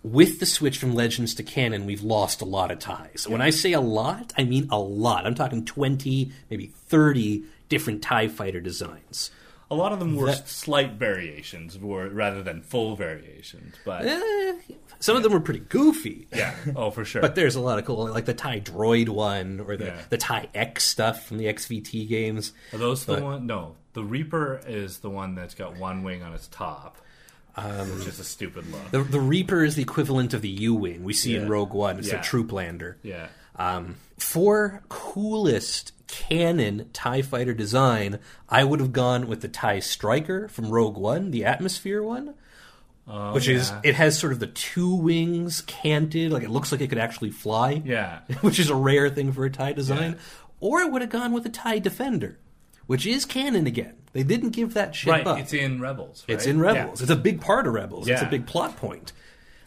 [0.02, 3.28] with the switch from Legends to canon, we've lost a lot of ties.
[3.28, 5.26] When I say a lot, I mean a lot.
[5.28, 9.30] I'm talking 20, maybe 30 different TIE fighter designs.
[9.74, 13.76] A lot of them were That- slight variations, were rather than full variations.
[13.84, 14.54] But Eh,
[15.00, 16.28] some of them were pretty goofy.
[16.34, 17.22] yeah, oh for sure.
[17.28, 20.02] But there's a lot of cool, like the TIE Droid one, or the, Yeah.
[20.10, 22.54] the TIE X stuff from the XVT games.
[22.72, 23.46] Are those the but- one?
[23.48, 26.98] No, the Reaper is the one that's got one wing on its top,
[27.56, 28.92] Um, which is a stupid look.
[28.92, 32.00] The, the Reaper is the equivalent of the U Wing we see in Rogue One.
[32.00, 32.20] It's Yeah.
[32.20, 32.98] a troop lander.
[33.04, 39.80] yeah, Um, for coolest canon TIE fighter design, I would have gone with the TIE
[39.80, 42.36] Striker from Rogue One, the Atmosphere one.
[43.08, 46.72] Oh, which is Oh, it has sort of the two wings canted, like it looks
[46.72, 47.82] like it could actually fly.
[47.84, 48.20] yeah.
[48.42, 50.14] which is a rare thing for a tie design.
[50.14, 50.18] Yeah.
[50.62, 52.38] Or it would have gone with a tie defender,
[52.86, 53.96] which is canon again.
[54.14, 55.40] They didn't give that shit Right, up.
[55.40, 56.24] it's in Rebels.
[56.28, 57.02] It's in Rebels.
[57.02, 58.08] It's a big part of Rebels.
[58.08, 59.12] It's a big plot point.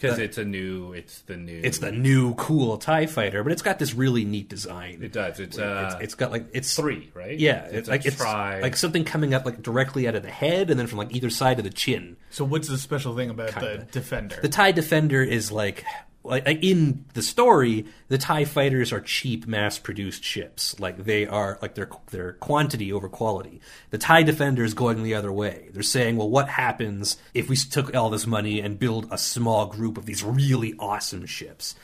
[0.01, 0.93] Because it's a new.
[0.93, 1.61] It's the new.
[1.63, 5.01] It's the new cool tie fighter, but it's got this really neat design.
[5.03, 5.41] It does.
[5.41, 7.39] It's uh, it's, it's got like it's three, right?
[7.39, 8.61] Yeah, it's, it's a like it's tri.
[8.61, 11.31] like something coming up like directly out of the head, and then from like either
[11.31, 12.17] side of the chin.
[12.31, 13.87] So, what's the special thing about the Kinda.
[13.91, 14.39] defender?
[14.41, 15.85] The tie defender is like like like,
[16.31, 20.79] in the story, the Tie fighters are cheap, mass-produced ships.
[20.79, 23.61] Like they are like their their quantity over quality.
[23.91, 25.68] The Tie defender is going the other way.
[25.72, 29.66] They're saying, well, what happens if we took all this money and build a small
[29.66, 31.74] group of these really awesome ships?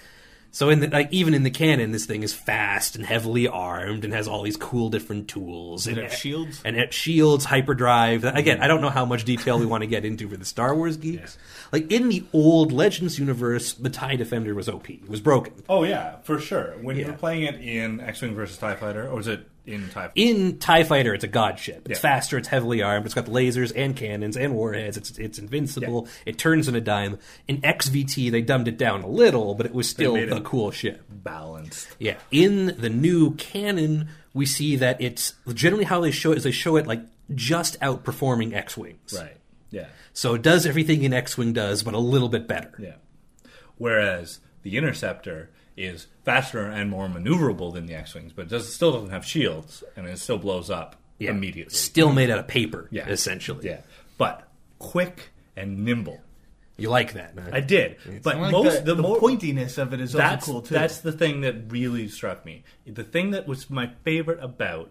[0.55, 4.05] So in the, like even in the canon, this thing is fast and heavily armed
[4.05, 5.87] and has all these cool different tools.
[5.87, 6.61] It and have shields?
[6.63, 8.23] and it shields, hyperdrive.
[8.25, 8.63] Again, mm.
[8.63, 10.99] I don't know how much detail we want to get into for the Star Wars
[10.99, 11.39] geeks.
[11.73, 14.91] Like in the old Legends universe, the Tie Defender was OP.
[14.91, 15.55] It was broken.
[15.71, 16.75] oh yeah, for sure.
[16.83, 17.13] When you Yeah.
[17.13, 20.83] were playing it in X-wing versus Tie Fighter, or was it in Tie In TIE
[20.85, 21.89] Fighter, it's a god ship.
[21.89, 22.03] It's Yeah.
[22.03, 26.37] faster, it's heavily armed, it's got lasers and cannons and warheads, it's, it's invincible, it
[26.39, 27.19] turns in a dime.
[27.47, 31.03] In XVT, they dumbed it down a little, but it was still a cool ship.
[31.09, 31.89] balanced.
[31.99, 32.17] Yeah.
[32.31, 36.51] In the new canon, we see that it's generally how they show it is they
[36.51, 37.03] show it like
[37.35, 39.15] just outperforming X Wings.
[39.17, 39.37] Right.
[39.71, 39.87] Yeah.
[40.13, 42.73] So it does everything an X Wing does, but a little bit better.
[42.79, 42.95] Yeah.
[43.79, 49.11] Whereas the Interceptor is faster and more maneuverable than the X-wings, but does still doesn't
[49.11, 51.31] have shields, and it still blows up Yeah.
[51.31, 51.75] immediately.
[51.75, 53.09] Still made out of paper, Yeah.
[53.09, 53.67] essentially.
[53.69, 53.81] Yeah,
[54.19, 54.49] but
[54.79, 56.21] quick and nimble.
[56.79, 57.51] You like that, man.
[57.53, 60.47] I did, but like most the, the, the more pointiness of it is also that's
[60.47, 60.75] cool too.
[60.75, 62.65] that's the thing that really struck me.
[62.87, 64.91] The thing that was my favorite about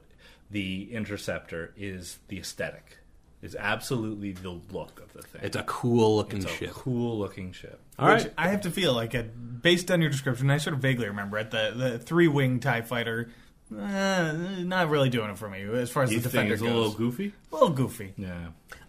[0.50, 2.98] the Interceptor is the aesthetic.
[3.42, 5.42] Is absolutely the look of the thing.
[5.44, 6.72] it's a cool looking It's a ship.
[6.72, 7.80] cool looking ship.
[7.98, 8.34] All Which right.
[8.38, 9.24] I have to feel like, uh
[9.62, 11.50] based on your description, I sort of vaguely remember it.
[11.52, 13.30] The the three wing Tie Fighter,
[13.76, 16.62] uh, not really doing it for me as far as You the think defender it's
[16.62, 17.34] a little goofy?
[17.52, 18.14] A little goofy.
[18.18, 18.48] Yeah.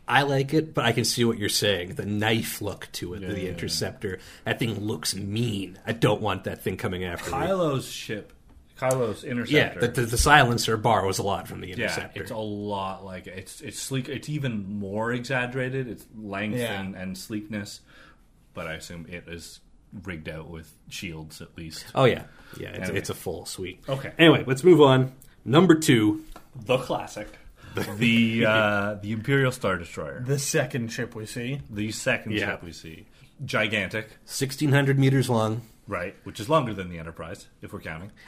[0.09, 1.95] I like it, but I can see what you're saying.
[1.95, 3.49] The knife look to it, Yeah, the yeah, yeah.
[3.51, 4.19] Interceptor.
[4.45, 5.79] That thing looks mean.
[5.87, 7.37] I don't want that thing coming after me.
[7.37, 8.33] Kylo's ship,
[8.83, 9.81] Kylo's Yeah, Interceptor.
[9.81, 12.23] the, the, the silencer borrows a lot from the Yeah, Interceptor.
[12.23, 14.09] it's a lot like it's it's sleek.
[14.09, 15.89] It's even more exaggerated.
[15.89, 16.81] It's length Yeah.
[16.81, 17.81] and, and sleekness,
[18.55, 19.61] but I assume it is
[20.05, 21.85] rigged out with shields at least.
[21.95, 22.25] oh, yeah.
[22.59, 22.99] Yeah, it's, Anyway.
[22.99, 23.81] it's a full suite.
[23.89, 24.13] Okay.
[24.19, 25.13] Anyway, let's move on.
[25.45, 26.25] Number two.
[26.55, 27.29] The classic,
[27.75, 31.61] the uh, the Imperial Star Destroyer, The second ship we see.
[31.71, 32.47] the second Yeah.
[32.53, 33.07] ship we see,
[33.45, 35.63] gigantic, 1,600 meters long.
[35.93, 36.17] Right?
[36.25, 38.11] Which is longer than the Enterprise, if we're counting.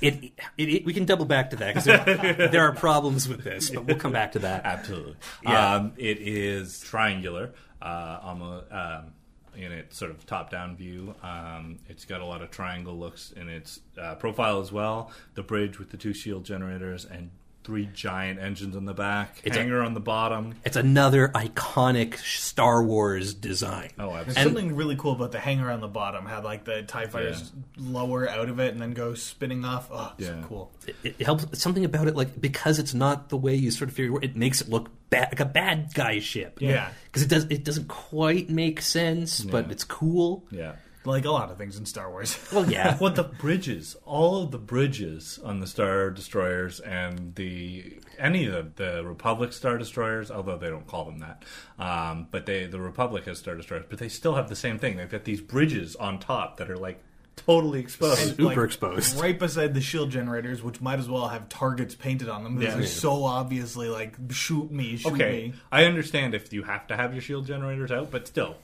[0.00, 3.42] It, it, it, we can double back to that because there, there are problems with
[3.42, 4.64] this, but we'll come back to that.
[4.64, 5.16] Absolutely.
[5.42, 5.76] Yeah.
[5.76, 9.12] Um, it is triangular, uh, almost um,
[9.56, 11.14] in its sort of top-down view.
[11.22, 15.10] Um, it's got a lot of triangle looks in its uh, profile as well.
[15.34, 17.30] The bridge with the two shield generators and
[17.64, 20.54] three giant engines on the back, It's a- on the bottom.
[20.64, 23.90] It's another iconic Star Wars design.
[23.98, 24.42] Oh, There's absolutely.
[24.62, 26.26] something really cool about the hanger on the bottom.
[26.26, 29.88] How like the Tie Fighters lower out of it and then go spinning off.
[29.90, 30.72] Oh, it's so cool.
[30.86, 33.96] It, it helps something about it, like because it's not the way you sort of
[33.96, 34.18] figure.
[34.22, 36.58] It makes it look bad, like a bad guy ship.
[36.60, 36.90] Yeah.
[37.06, 37.44] because it does.
[37.44, 40.44] It doesn't quite make sense, but it's cool.
[40.50, 40.72] Yeah.
[41.04, 42.38] Like a lot of things in Star Wars.
[42.52, 42.96] Well, yeah.
[42.98, 48.76] What the bridges, all of the bridges on the Star Destroyers and the any of
[48.76, 51.42] the, the Republic Star Destroyers, although they don't call them that,
[51.78, 54.96] um, but they the Republic has Star Destroyers, but they still have the same thing.
[54.96, 57.02] They've got these bridges on top that are like
[57.36, 58.36] totally exposed.
[58.36, 59.20] Super exposed.
[59.20, 62.60] Right beside the shield generators, which might as well have targets painted on them.
[62.60, 62.74] Yeah.
[62.76, 65.54] They're so obviously like shoot me, shoot Okay, me.
[65.72, 68.56] I understand if you have to have your shield generators out, but still,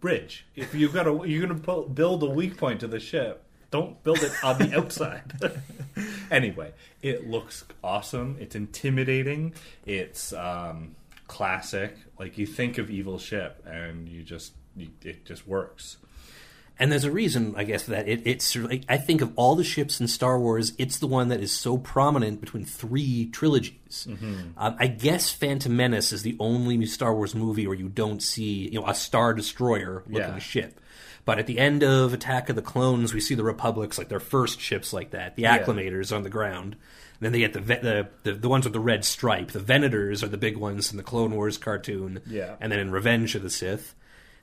[0.00, 0.46] bridge.
[0.54, 3.44] If you've got a, you're going to build a weak point to the ship.
[3.70, 5.32] Don't build it on the outside.
[6.30, 6.72] anyway,
[7.02, 8.36] it looks awesome.
[8.40, 9.54] It's intimidating.
[9.84, 10.96] It's um,
[11.26, 11.96] classic.
[12.18, 15.98] Like you think of evil ship, and you just you, it just works.
[16.80, 18.44] And there's a reason, I guess, that it, it's.
[18.44, 21.28] sort of like- I think of all the ships in Star Wars, it's the one
[21.28, 24.06] that is so prominent between three trilogies.
[24.08, 28.68] Um, I guess Phantom Menace is the only Star Wars movie where you don't see,
[28.68, 30.38] you know, a Star Destroyer looking Yeah.
[30.38, 30.80] ship.
[31.24, 34.20] But at the end of Attack of the Clones, we see the Republics like their
[34.20, 36.74] first ships like that, the Acclamators on the ground.
[37.20, 39.50] And then they get the, the the the ones with the red stripe.
[39.50, 42.20] The Venators are the big ones in the Clone Wars cartoon.
[42.26, 42.54] Yeah.
[42.60, 43.94] And then in Revenge of the Sith.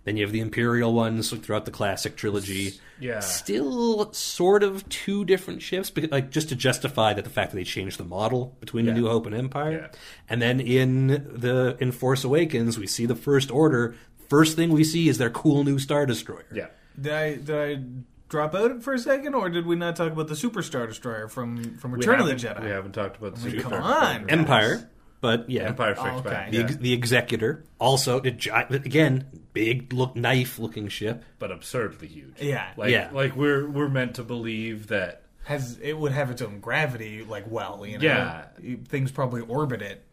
[0.06, 2.74] Then you have the Imperial ones throughout the classic trilogy.
[3.00, 3.20] Yeah.
[3.20, 7.58] Still sort of two different ships, because, like just to justify that the fact that
[7.58, 8.94] they changed the model between Yeah.
[8.94, 9.90] the New Hope and Empire.
[9.92, 10.00] Yeah.
[10.30, 13.96] And then in the in Force Awakens, we see the First Order.
[14.30, 16.46] First thing we see is their cool new Star Destroyer.
[16.54, 16.68] Yeah.
[17.00, 17.84] Did I did I
[18.30, 21.28] drop out for a second, or did we not talk about the Super Star Destroyer
[21.28, 22.64] from from Return of the Jedi?
[22.64, 24.22] We haven't talked about the mean, Super come Star on.
[24.22, 24.40] Destroyer.
[24.40, 24.90] Empire,
[25.26, 25.64] but yeah.
[25.70, 26.30] Empire Strikes Oh, okay.
[26.30, 26.52] Back.
[26.52, 26.68] The, yeah.
[26.68, 31.24] the Executor also the gi- again big look knife looking ship.
[31.40, 32.36] but absurdly huge.
[32.42, 32.68] Yeah.
[32.78, 33.10] like Yeah.
[33.12, 37.46] like we're we're meant to believe that Has it would have its own gravity, like
[37.50, 38.04] well, you know.
[38.06, 38.46] Yeah.
[38.88, 40.04] things probably orbit it.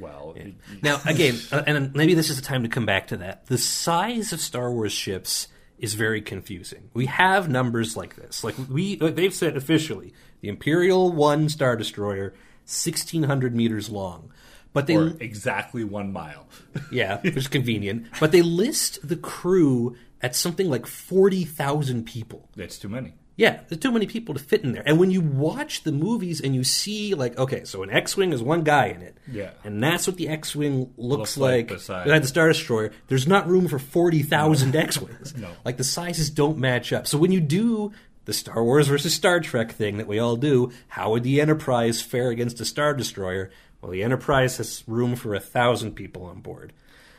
[0.00, 3.06] well, y- y- Now, again, uh, and maybe this is the time to come back
[3.08, 3.46] to that.
[3.46, 5.48] The size of Star Wars ships
[5.78, 6.90] is very confusing.
[6.92, 8.42] We have numbers like this.
[8.44, 14.30] Like we, like they've said officially, the Imperial One Star Destroyer, sixteen hundred meters long,
[14.78, 16.46] but they, or exactly one mile.
[16.92, 18.06] yeah, which is convenient.
[18.20, 22.48] But they list the crew at something like forty thousand people.
[22.56, 23.14] That's too many.
[23.36, 24.82] Yeah, there's too many people to fit in there.
[24.84, 28.42] And when you watch the movies and you see, like, okay, so an X-wing is
[28.42, 29.50] one guy in it, Yeah.
[29.62, 31.68] and that's what the X-wing looks, Looks like like.
[31.68, 32.90] beside- the Star Destroyer.
[33.06, 35.36] There's not room for forty thousand X-wings.
[35.36, 35.50] No.
[35.64, 37.06] like the sizes don't match up.
[37.06, 37.92] So when you do
[38.24, 40.70] the Star Wars versus Star Trek thing that we all do.
[40.88, 43.50] How would the Enterprise fare against a Star Destroyer?
[43.80, 46.72] Well, the Enterprise has room for a thousand people on board.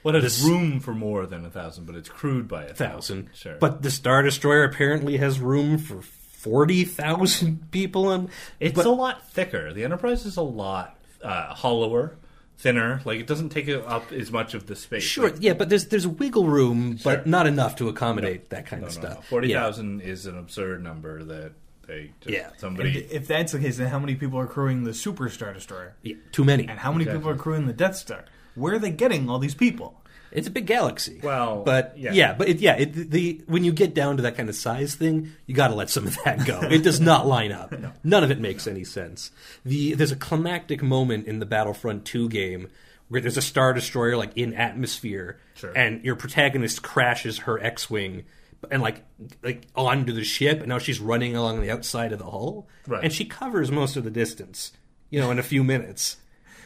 [0.03, 3.29] Well, it has room for more than a thousand, but it's crewed by a Thousand.
[3.33, 3.55] Sure.
[3.59, 8.29] But the Star Destroyer apparently has room for 40,000 people on.
[8.59, 9.73] it's but- a lot thicker.
[9.73, 12.15] The Enterprise is a lot uh, hollower,
[12.57, 13.01] thinner.
[13.05, 15.03] Like it doesn't take up as much of the space.
[15.03, 17.15] Sure, Like, yeah, but there's there's wiggle room, Sure.
[17.17, 19.15] but not enough to accommodate that kind no, of no, stuff.
[19.17, 19.21] no.
[19.23, 19.67] Forty Yeah.
[19.69, 21.51] is an absurd number that
[21.89, 22.49] they just Yeah.
[22.57, 22.99] somebody.
[23.11, 25.93] If that's the case, then how many people are crewing the Super Star Destroyer?
[26.03, 26.67] Yeah, too many.
[26.67, 27.19] And how many Exactly.
[27.19, 28.25] people are crewing the Death Star?
[28.55, 29.95] Where are they getting all these people?
[30.31, 31.19] It's a big galaxy.
[31.23, 32.11] Well, but yeah.
[32.13, 34.93] yeah, but it, yeah, it, the when you get down to that kind of size
[34.93, 36.59] thing, you got to let some of that go.
[36.69, 37.73] It does not line up.
[38.03, 39.31] None of it makes any sense.
[39.65, 42.67] The there's a climactic moment in the Battlefront 2 game
[43.07, 45.71] where there's a star destroyer like in atmosphere, Sure.
[45.75, 48.23] and your protagonist crashes her X-wing
[48.71, 49.03] and like
[49.43, 53.03] like onto the ship, and now she's running along the outside of the hull, Right.
[53.03, 54.71] and she covers most of the distance,
[55.09, 56.17] you know, in a few minutes.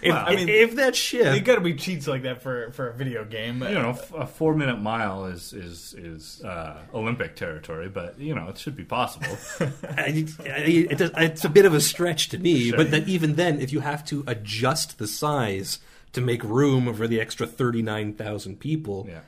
[0.02, 2.72] If, Well, I mean, if that ship They got to be cheats like that for
[2.72, 3.62] for a video game.
[3.64, 8.50] you know, a four minute mile is is is uh, Olympic territory, but you know
[8.50, 9.38] it should be possible.
[9.88, 12.78] I, I- it does, it's a bit of a stretch to me, Sure.
[12.78, 15.80] but that even then, if you have to adjust the size
[16.12, 19.22] to make room for the extra thirty nine thousand people, Yeah.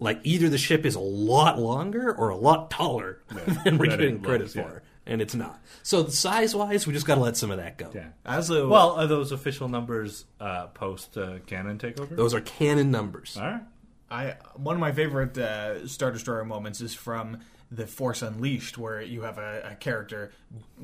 [0.00, 3.20] Like either the ship is a lot longer or a lot taller
[3.64, 4.62] than we're getting it credit looks, yeah.
[4.64, 5.60] for, and it's not.
[5.82, 7.90] So size wise, we just got to let some of that go.
[7.94, 8.08] yeah.
[8.24, 12.16] I also Well, are those official numbers uh, post uh, canon takeover?
[12.16, 13.36] Those are canon numbers.
[13.36, 13.62] All right.
[14.10, 17.38] I one of my favorite uh, Star Destroyer moments is from
[17.70, 20.32] the Force Unleashed, where you have a, a character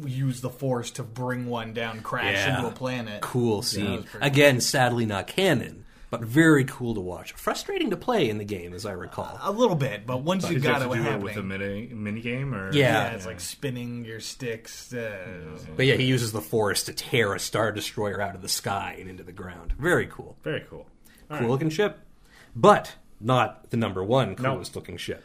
[0.04, 2.56] use the Force to bring one down, crash Yeah.
[2.58, 3.22] into a planet.
[3.22, 3.96] Cool scene.
[3.96, 7.32] was pretty Again, sadly not canon, but very cool to watch.
[7.32, 9.38] Frustrating to play in the game, as I recall.
[9.42, 11.22] A little bit, but once you Did you got have it, to what do it
[11.22, 13.08] with a mini mini game or Yeah.
[13.08, 14.92] yeah, it's like spinning your sticks.
[14.92, 18.48] Uh, But yeah, he uses the Force to tear a star destroyer out of the
[18.48, 19.74] sky and into the ground.
[19.78, 20.36] Very cool.
[20.42, 20.86] very cool.
[21.30, 21.50] All cool right.
[21.50, 21.98] looking ship,
[22.54, 24.52] but not the number one No.
[24.52, 25.24] coolest looking ship.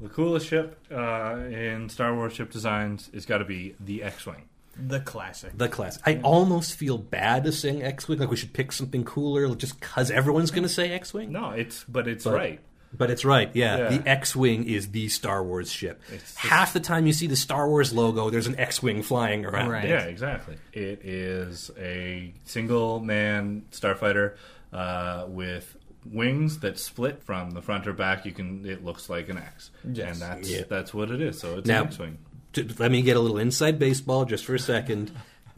[0.00, 4.44] The coolest ship uh, in Star Wars ship designs is got to be the X-wing.
[4.88, 5.56] The classic.
[5.56, 6.02] The classic.
[6.06, 8.18] I almost feel bad to saying X-wing.
[8.18, 11.32] Like we should pick something cooler, just because everyone's going to say X-wing.
[11.32, 12.60] No, it's but it's But- right.
[12.92, 13.76] But it's right, yeah.
[13.78, 13.98] Yeah.
[13.98, 16.02] The X-wing is the Star Wars ship.
[16.08, 19.68] It's- Half the time you see the Star Wars logo, there's an X-wing flying around.
[19.70, 19.84] Right.
[19.84, 19.90] it.
[19.90, 20.56] Yeah, exactly.
[20.72, 24.34] It is a single man starfighter
[24.72, 28.24] uh, with wings that split from the front or back.
[28.26, 28.66] You can.
[28.66, 30.12] It looks like an X, Yes.
[30.20, 30.62] and that's Yeah.
[30.68, 31.38] that's what it is.
[31.38, 32.12] So it's Now- an X-wing.
[32.14, 32.29] to-
[32.78, 35.10] let me get a little inside baseball just for a second.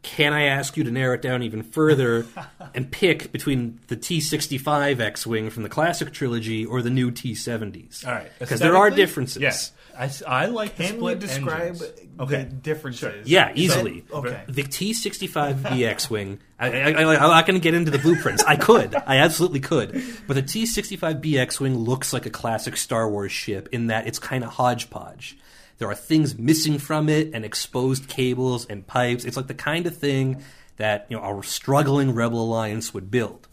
[0.03, 2.27] Can I ask you to narrow it down even further
[2.75, 8.05] and pick between the T65 X Wing from the classic trilogy or the new T70s?
[8.05, 9.41] All right, Because there are differences.
[9.41, 11.81] Yes, I like the Can we split describe engines.
[12.17, 13.29] the Okay, differences?
[13.29, 14.05] Yeah, easily.
[14.13, 14.43] Okay.
[14.49, 18.43] The T65B X Wing, I, I, I, I'm not going to get into the blueprints.
[18.43, 18.95] I could.
[19.07, 20.03] I absolutely could.
[20.27, 24.19] But the T65B X Wing looks like a classic Star Wars ship in that it's
[24.19, 25.37] kind of hodgepodge.
[25.83, 29.25] There are things missing from it and exposed cables and pipes.
[29.25, 30.41] It's like the kind of thing
[30.77, 33.49] that you know a struggling Rebel Alliance would build.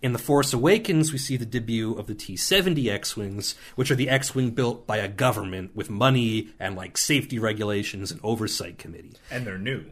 [0.00, 3.90] In The Force Awakens, we see the debut of the T 70 X Wings, which
[3.90, 8.20] are the X Wing built by a government with money and like safety regulations and
[8.22, 9.14] oversight committee.
[9.28, 9.86] and they're new.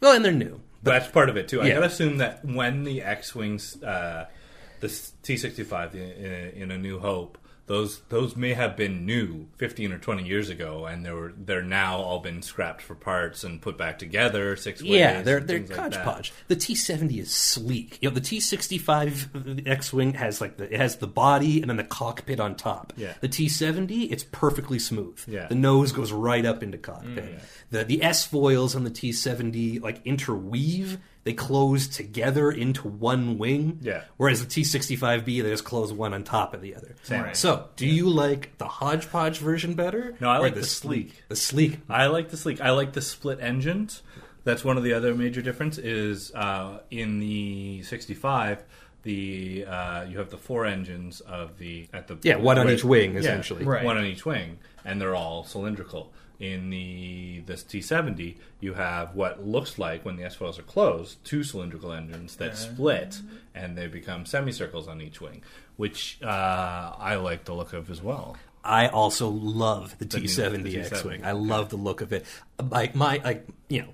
[0.00, 0.62] Well, and they're new.
[0.82, 1.60] But that's part of it too.
[1.60, 1.74] I Yeah.
[1.74, 4.24] gotta assume that when the X-wings, uh,
[4.80, 7.36] the T65 in, in A New Hope,
[7.66, 11.62] those those may have been new 15 or 20 years ago, and they were they're
[11.62, 14.92] now all been scrapped for parts and put back together six ways.
[14.92, 15.76] Yeah, they're they're things like
[16.46, 17.98] the T seventy is sleek.
[18.00, 19.28] You know, the T sixty five
[19.66, 22.92] X wing has like the it has the body and then the cockpit on top.
[22.96, 23.14] Yeah.
[23.20, 25.20] The T seventy, it's perfectly smooth.
[25.26, 25.48] Yeah.
[25.48, 27.36] The nose goes right up into cockpit.
[27.36, 27.40] Mm.
[27.70, 30.98] The the S foils on the T seventy like interweave.
[31.26, 33.80] They close together into one wing.
[33.82, 34.04] Yeah.
[34.16, 36.94] Whereas the T sixty five B, they just close one on top of the other.
[37.10, 37.36] Right.
[37.36, 40.14] So, do you like the hodgepodge version better?
[40.20, 41.24] No, I like the sleek.
[41.26, 41.80] The sleek.
[41.88, 42.60] I like the sleek.
[42.60, 44.02] I like the split engines.
[44.44, 48.62] That's one of the other major difference is uh, in the 65.
[49.02, 52.74] The uh, you have the four engines of the at the Yeah, one on wait,
[52.74, 53.64] each wing, yeah, essentially.
[53.64, 53.84] Right.
[53.84, 56.12] one on each wing, and they're all cylindrical.
[56.38, 61.24] In the this T70, you have what looks like when the S foils are closed,
[61.24, 63.20] two cylindrical engines that split
[63.54, 65.42] and they become semicircles on each wing,
[65.76, 68.36] which uh, I like the look of as well.
[68.62, 71.24] I also love the new- T seventy the X wing.
[71.24, 72.26] I love the look of it.
[72.70, 73.88] Like my like you know.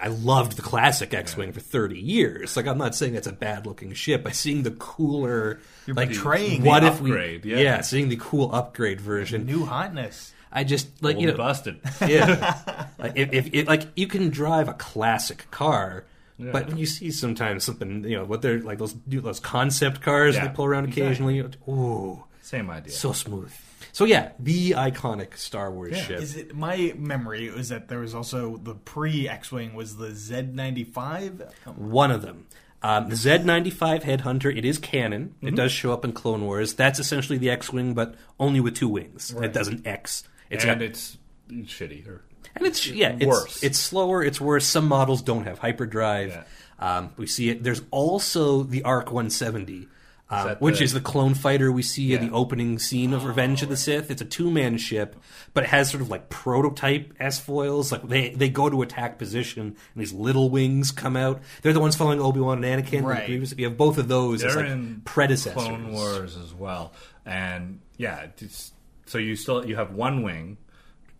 [0.00, 2.56] I loved the classic X-wing for 30 years.
[2.56, 4.22] Like I'm not saying it's a bad-looking ship.
[4.22, 7.80] By seeing the cooler, You're like betraying what the if we, upgrade, yeah.
[7.80, 9.46] seeing the cool upgrade version.
[9.46, 10.32] New hotness.
[10.52, 11.80] I just like Old you know, busted.
[12.06, 12.88] yeah.
[12.98, 16.04] like if, if, if like you can drive a classic car,
[16.38, 20.34] but when you see sometimes something, you know, what they're like those those concept cars
[20.34, 21.38] Yeah, they pull around occasionally.
[21.68, 22.92] Ooh, Same idea.
[22.92, 23.52] so smooth.
[23.92, 26.02] So yeah, the iconic Star Wars Yeah.
[26.04, 26.20] ship.
[26.20, 30.42] Is it my memory was that there was also the pre X-wing was the Z
[30.52, 31.42] ninety five?
[31.76, 32.46] One of them.
[32.82, 35.34] Um, the Z95 Headhunter, it is canon.
[35.36, 35.48] Mm-hmm.
[35.48, 36.72] It does show up in Clone Wars.
[36.72, 39.34] That's essentially the X-wing, but only with two wings.
[39.38, 40.24] It does an X.
[40.50, 41.16] It's and got- it's
[41.48, 42.06] shitty.
[42.06, 42.22] Or,
[42.54, 43.62] And it's yeah, it's, Worse.
[43.62, 44.22] It's slower.
[44.22, 44.66] It's worse.
[44.66, 46.28] Some models don't have hyperdrive.
[46.30, 46.44] Yeah.
[46.78, 47.62] Um, we see it.
[47.62, 49.86] There's also the Arc 170,
[50.30, 53.62] uh, that which is the clone fighter we see in the opening scene of Revenge
[53.62, 54.10] of the Sith.
[54.10, 55.16] It's a two man ship,
[55.52, 57.92] but it has sort of like prototype S foils.
[57.92, 61.42] Like they they go to attack position, and these little wings come out.
[61.60, 63.02] They're the ones following Obi Wan and Anakin.
[63.04, 63.26] Right.
[63.26, 65.62] Previously, you have both of those they're like in predecessors.
[65.62, 66.94] Clone Wars as well,
[67.26, 68.72] and yeah, it's,
[69.10, 70.56] so you still you have one wing,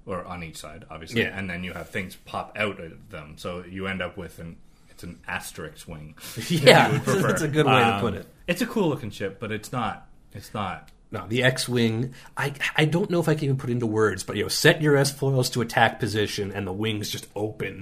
[0.07, 1.37] or on each side, obviously, Yeah.
[1.39, 4.57] and then you have things pop out of them, so you end up with an
[4.91, 6.15] it's an asterisk wing.
[6.49, 8.27] Yeah, that's a good way to Um, put it.
[8.47, 10.07] It's a cool looking ship, but it's not.
[10.33, 10.91] It's not.
[11.13, 12.15] No, the X-wing.
[12.37, 14.81] I I don't know if I can even put into words, but you know, set
[14.81, 17.81] your S foils to attack position, and the wings just open.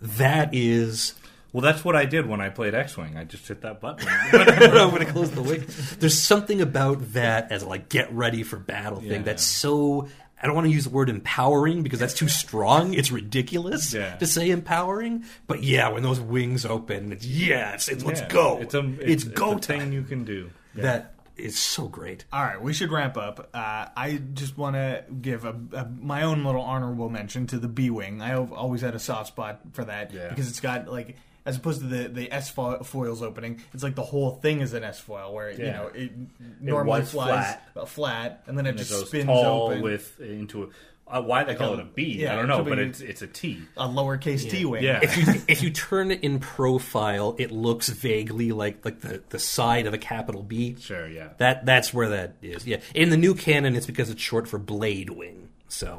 [0.00, 0.16] Mm-hmm.
[0.18, 1.14] That is.
[1.52, 3.16] Well, that's what I did when I played X Wing.
[3.16, 4.06] I just hit that button.
[4.32, 5.64] I'm going to close the wing.
[5.98, 9.22] There's something about that as a, like get ready for battle thing Yeah.
[9.22, 10.08] that's so.
[10.40, 12.94] I don't want to use the word empowering because that's too strong.
[12.94, 14.14] It's ridiculous Yeah.
[14.16, 18.58] to say empowering, but yeah, when those wings open, it's yes, it's let's go.
[18.58, 20.50] It's a it's, it's, go it's a thing you can do.
[20.76, 20.82] Yeah.
[20.82, 22.24] That is so great.
[22.32, 23.48] All right, we should wrap up.
[23.54, 27.68] Uh, I just want to give a, a, my own little honorable mention to the
[27.68, 28.20] B wing.
[28.20, 30.28] I have always had a soft spot for that Yeah.
[30.28, 31.16] because it's got like
[31.48, 34.72] as opposed to the the S fo- foils opening, it's like the whole thing is
[34.74, 35.72] an S foil where you Yeah.
[35.72, 36.12] know it
[36.60, 37.72] normally was flies flat.
[37.74, 37.88] flat.
[37.88, 40.68] flat and then it And just goes spins tall open with into a.
[41.10, 42.18] Uh, why they call a- it a B?
[42.20, 43.62] yeah, I don't know, but it's it's a T.
[43.78, 44.82] a lowercase T wing.
[44.84, 45.00] Yeah.
[45.02, 49.38] if you if you turn it in profile, it looks vaguely like like the, the
[49.38, 50.76] side of a capital B.
[50.78, 51.28] Sure, yeah.
[51.38, 52.66] That that's where that is.
[52.66, 52.80] Yeah.
[52.94, 55.48] In the new canon, it's because it's short for blade wing.
[55.70, 55.98] So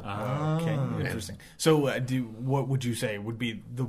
[0.60, 0.74] Okay,
[1.04, 1.38] interesting.
[1.56, 3.86] So, uh, do what would you say would be the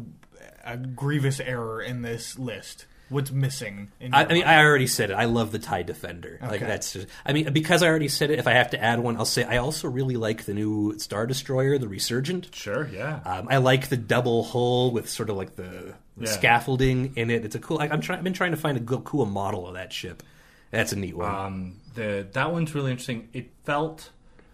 [0.74, 2.86] a grievous error in this list?
[3.10, 3.92] What's missing?
[4.00, 4.44] In I, I mean.
[4.46, 5.16] I already said it.
[5.16, 6.40] I love the Tie Defender.
[6.42, 7.08] Like that's just.
[7.26, 8.40] I mean, because I already said it.
[8.40, 11.28] If I have to add one, I'll say I also really like the new Star
[11.28, 12.56] Destroyer, the Resurgent.
[12.56, 13.20] Sure, yeah.
[13.26, 16.32] Um, I like the double hull with sort of like the, the Yeah.
[16.32, 17.44] scaffolding in it.
[17.44, 17.78] It's a cool.
[17.78, 18.20] Like, I'm trying.
[18.20, 20.24] I've been trying to find a good, cool model of that ship.
[20.70, 21.36] That's a neat one.
[21.36, 23.28] Um, the that one's really interesting.
[23.34, 24.10] It felt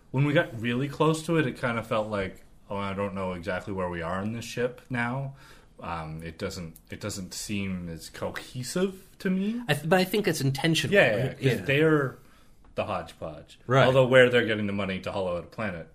[0.09, 3.13] when we got really close to it, it kind of felt like, oh, I don't
[3.13, 5.35] know exactly where we are in this ship now.
[5.81, 9.61] Um, it doesn't it doesn't seem as cohesive to me.
[9.67, 10.93] I th- but I think it's intentional.
[10.93, 11.37] Yeah, yeah, right?
[11.37, 12.17] because they're
[12.75, 13.59] the hodgepodge.
[13.67, 13.85] Right.
[13.85, 15.87] Although where they're getting the money to hollow out a planet.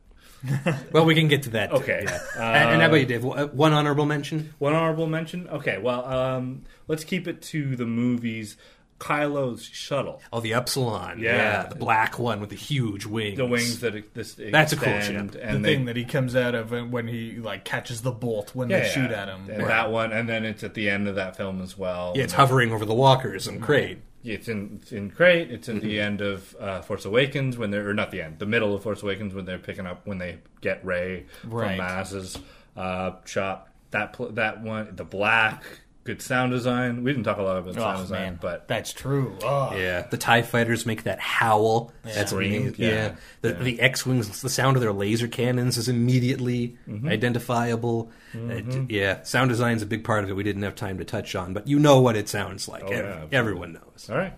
[0.93, 1.71] Well, we can get to that.
[1.71, 2.03] too, Okay.
[2.05, 2.19] yeah.
[2.37, 3.23] Uh, and, and how about you, Dave?
[3.25, 4.53] One one honorable mention.
[4.59, 5.49] One honorable mention.
[5.49, 8.57] Okay, well, um, let's keep it to the movies.
[8.99, 10.23] Kylo's shuttle.
[10.33, 11.19] Oh, the Upsilon.
[11.19, 11.67] Yeah.
[11.67, 13.37] the black one with the huge wings.
[13.37, 15.43] The wings that this That's a cool extend, ship.
[15.53, 18.55] the they thing that he comes out of when- when he like catches the bolt
[18.55, 19.49] when they shoot at him.
[19.51, 22.13] And that one, and then it's at the end of that film as well.
[22.15, 23.99] Yeah, it's hovering over the walkers and Crait.
[24.25, 25.51] It's in it's in Crait.
[25.51, 25.87] It's in Mm-hmm.
[25.89, 28.85] the end of uh, Force Awakens when they're or not the end, the middle of
[28.85, 31.77] Force Awakens when they're picking up when they get Rey Right.
[31.77, 32.39] from Maz's
[32.77, 33.69] uh, shop.
[33.91, 35.65] That pl- that one, the black,
[36.05, 37.05] good sound design.
[37.05, 39.37] We didn't talk a lot about sound Oh design, man, but that's true.
[39.43, 39.75] Oh.
[39.77, 41.93] Yeah, the Tie Fighters make that howl.
[42.03, 42.75] That's Scream, amazing.
[42.79, 42.89] yeah.
[42.91, 43.55] Yeah, The, Yeah.
[43.63, 47.09] the X wings, the sound of their laser cannons is immediately Mm-hmm.
[47.09, 48.11] identifiable.
[48.35, 50.35] It- yeah, sound design is a big part of it.
[50.35, 52.85] We didn't have time to touch on, but you know what it sounds like.
[52.87, 54.09] Oh, yeah, everyone knows.
[54.11, 54.35] all right.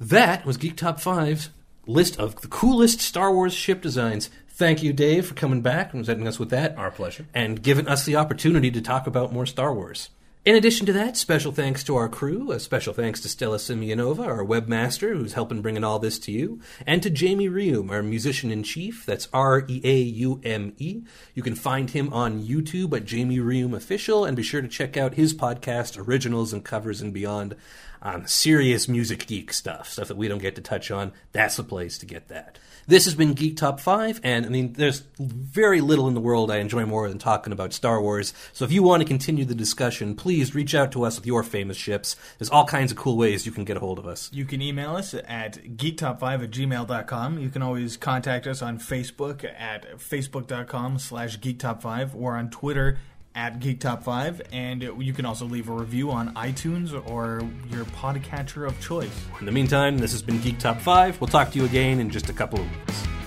[0.00, 1.50] That was Geek Top 5's
[1.86, 4.30] list of the coolest Star Wars ship designs.
[4.48, 6.76] Thank you, Dave, for coming back and presenting us with that.
[6.76, 7.26] Our pleasure.
[7.34, 10.10] And giving us the opportunity to talk about more Star Wars.
[10.42, 12.50] In addition to that, special thanks to our crew.
[12.50, 16.60] A special thanks to Stella Simeonova, our webmaster, who's helping bringing all this to you,
[16.86, 19.04] and to Jamie Reaume, our musician in chief.
[19.04, 21.02] That's R E A U M E.
[21.34, 24.96] You can find him on YouTube at Jamie Reaume Official, and be sure to check
[24.96, 27.54] out his podcast, Originals and Covers and Beyond,
[28.00, 31.12] on serious music geek stuff, stuff that we don't get to touch on.
[31.32, 32.58] That's the place to get that.
[32.86, 36.50] This has been Geek Top 5, and I mean, there's very little in the world
[36.50, 38.32] I enjoy more than talking about Star Wars.
[38.52, 41.42] So if you want to continue the discussion, please reach out to us with your
[41.42, 42.16] famous ships.
[42.38, 44.30] There's all kinds of cool ways you can get a hold of us.
[44.32, 47.38] You can email us at geektop5 at gmail.com.
[47.38, 52.98] You can always contact us on Facebook at facebook.com slash geektop5 or on Twitter
[53.40, 57.86] at Geek Top 5, And you can also leave a review on iTunes or your
[57.86, 59.10] podcatcher of choice.
[59.40, 61.22] In the meantime, this has been Geek Top 5.
[61.22, 63.19] We'll talk to you again in just a couple of weeks.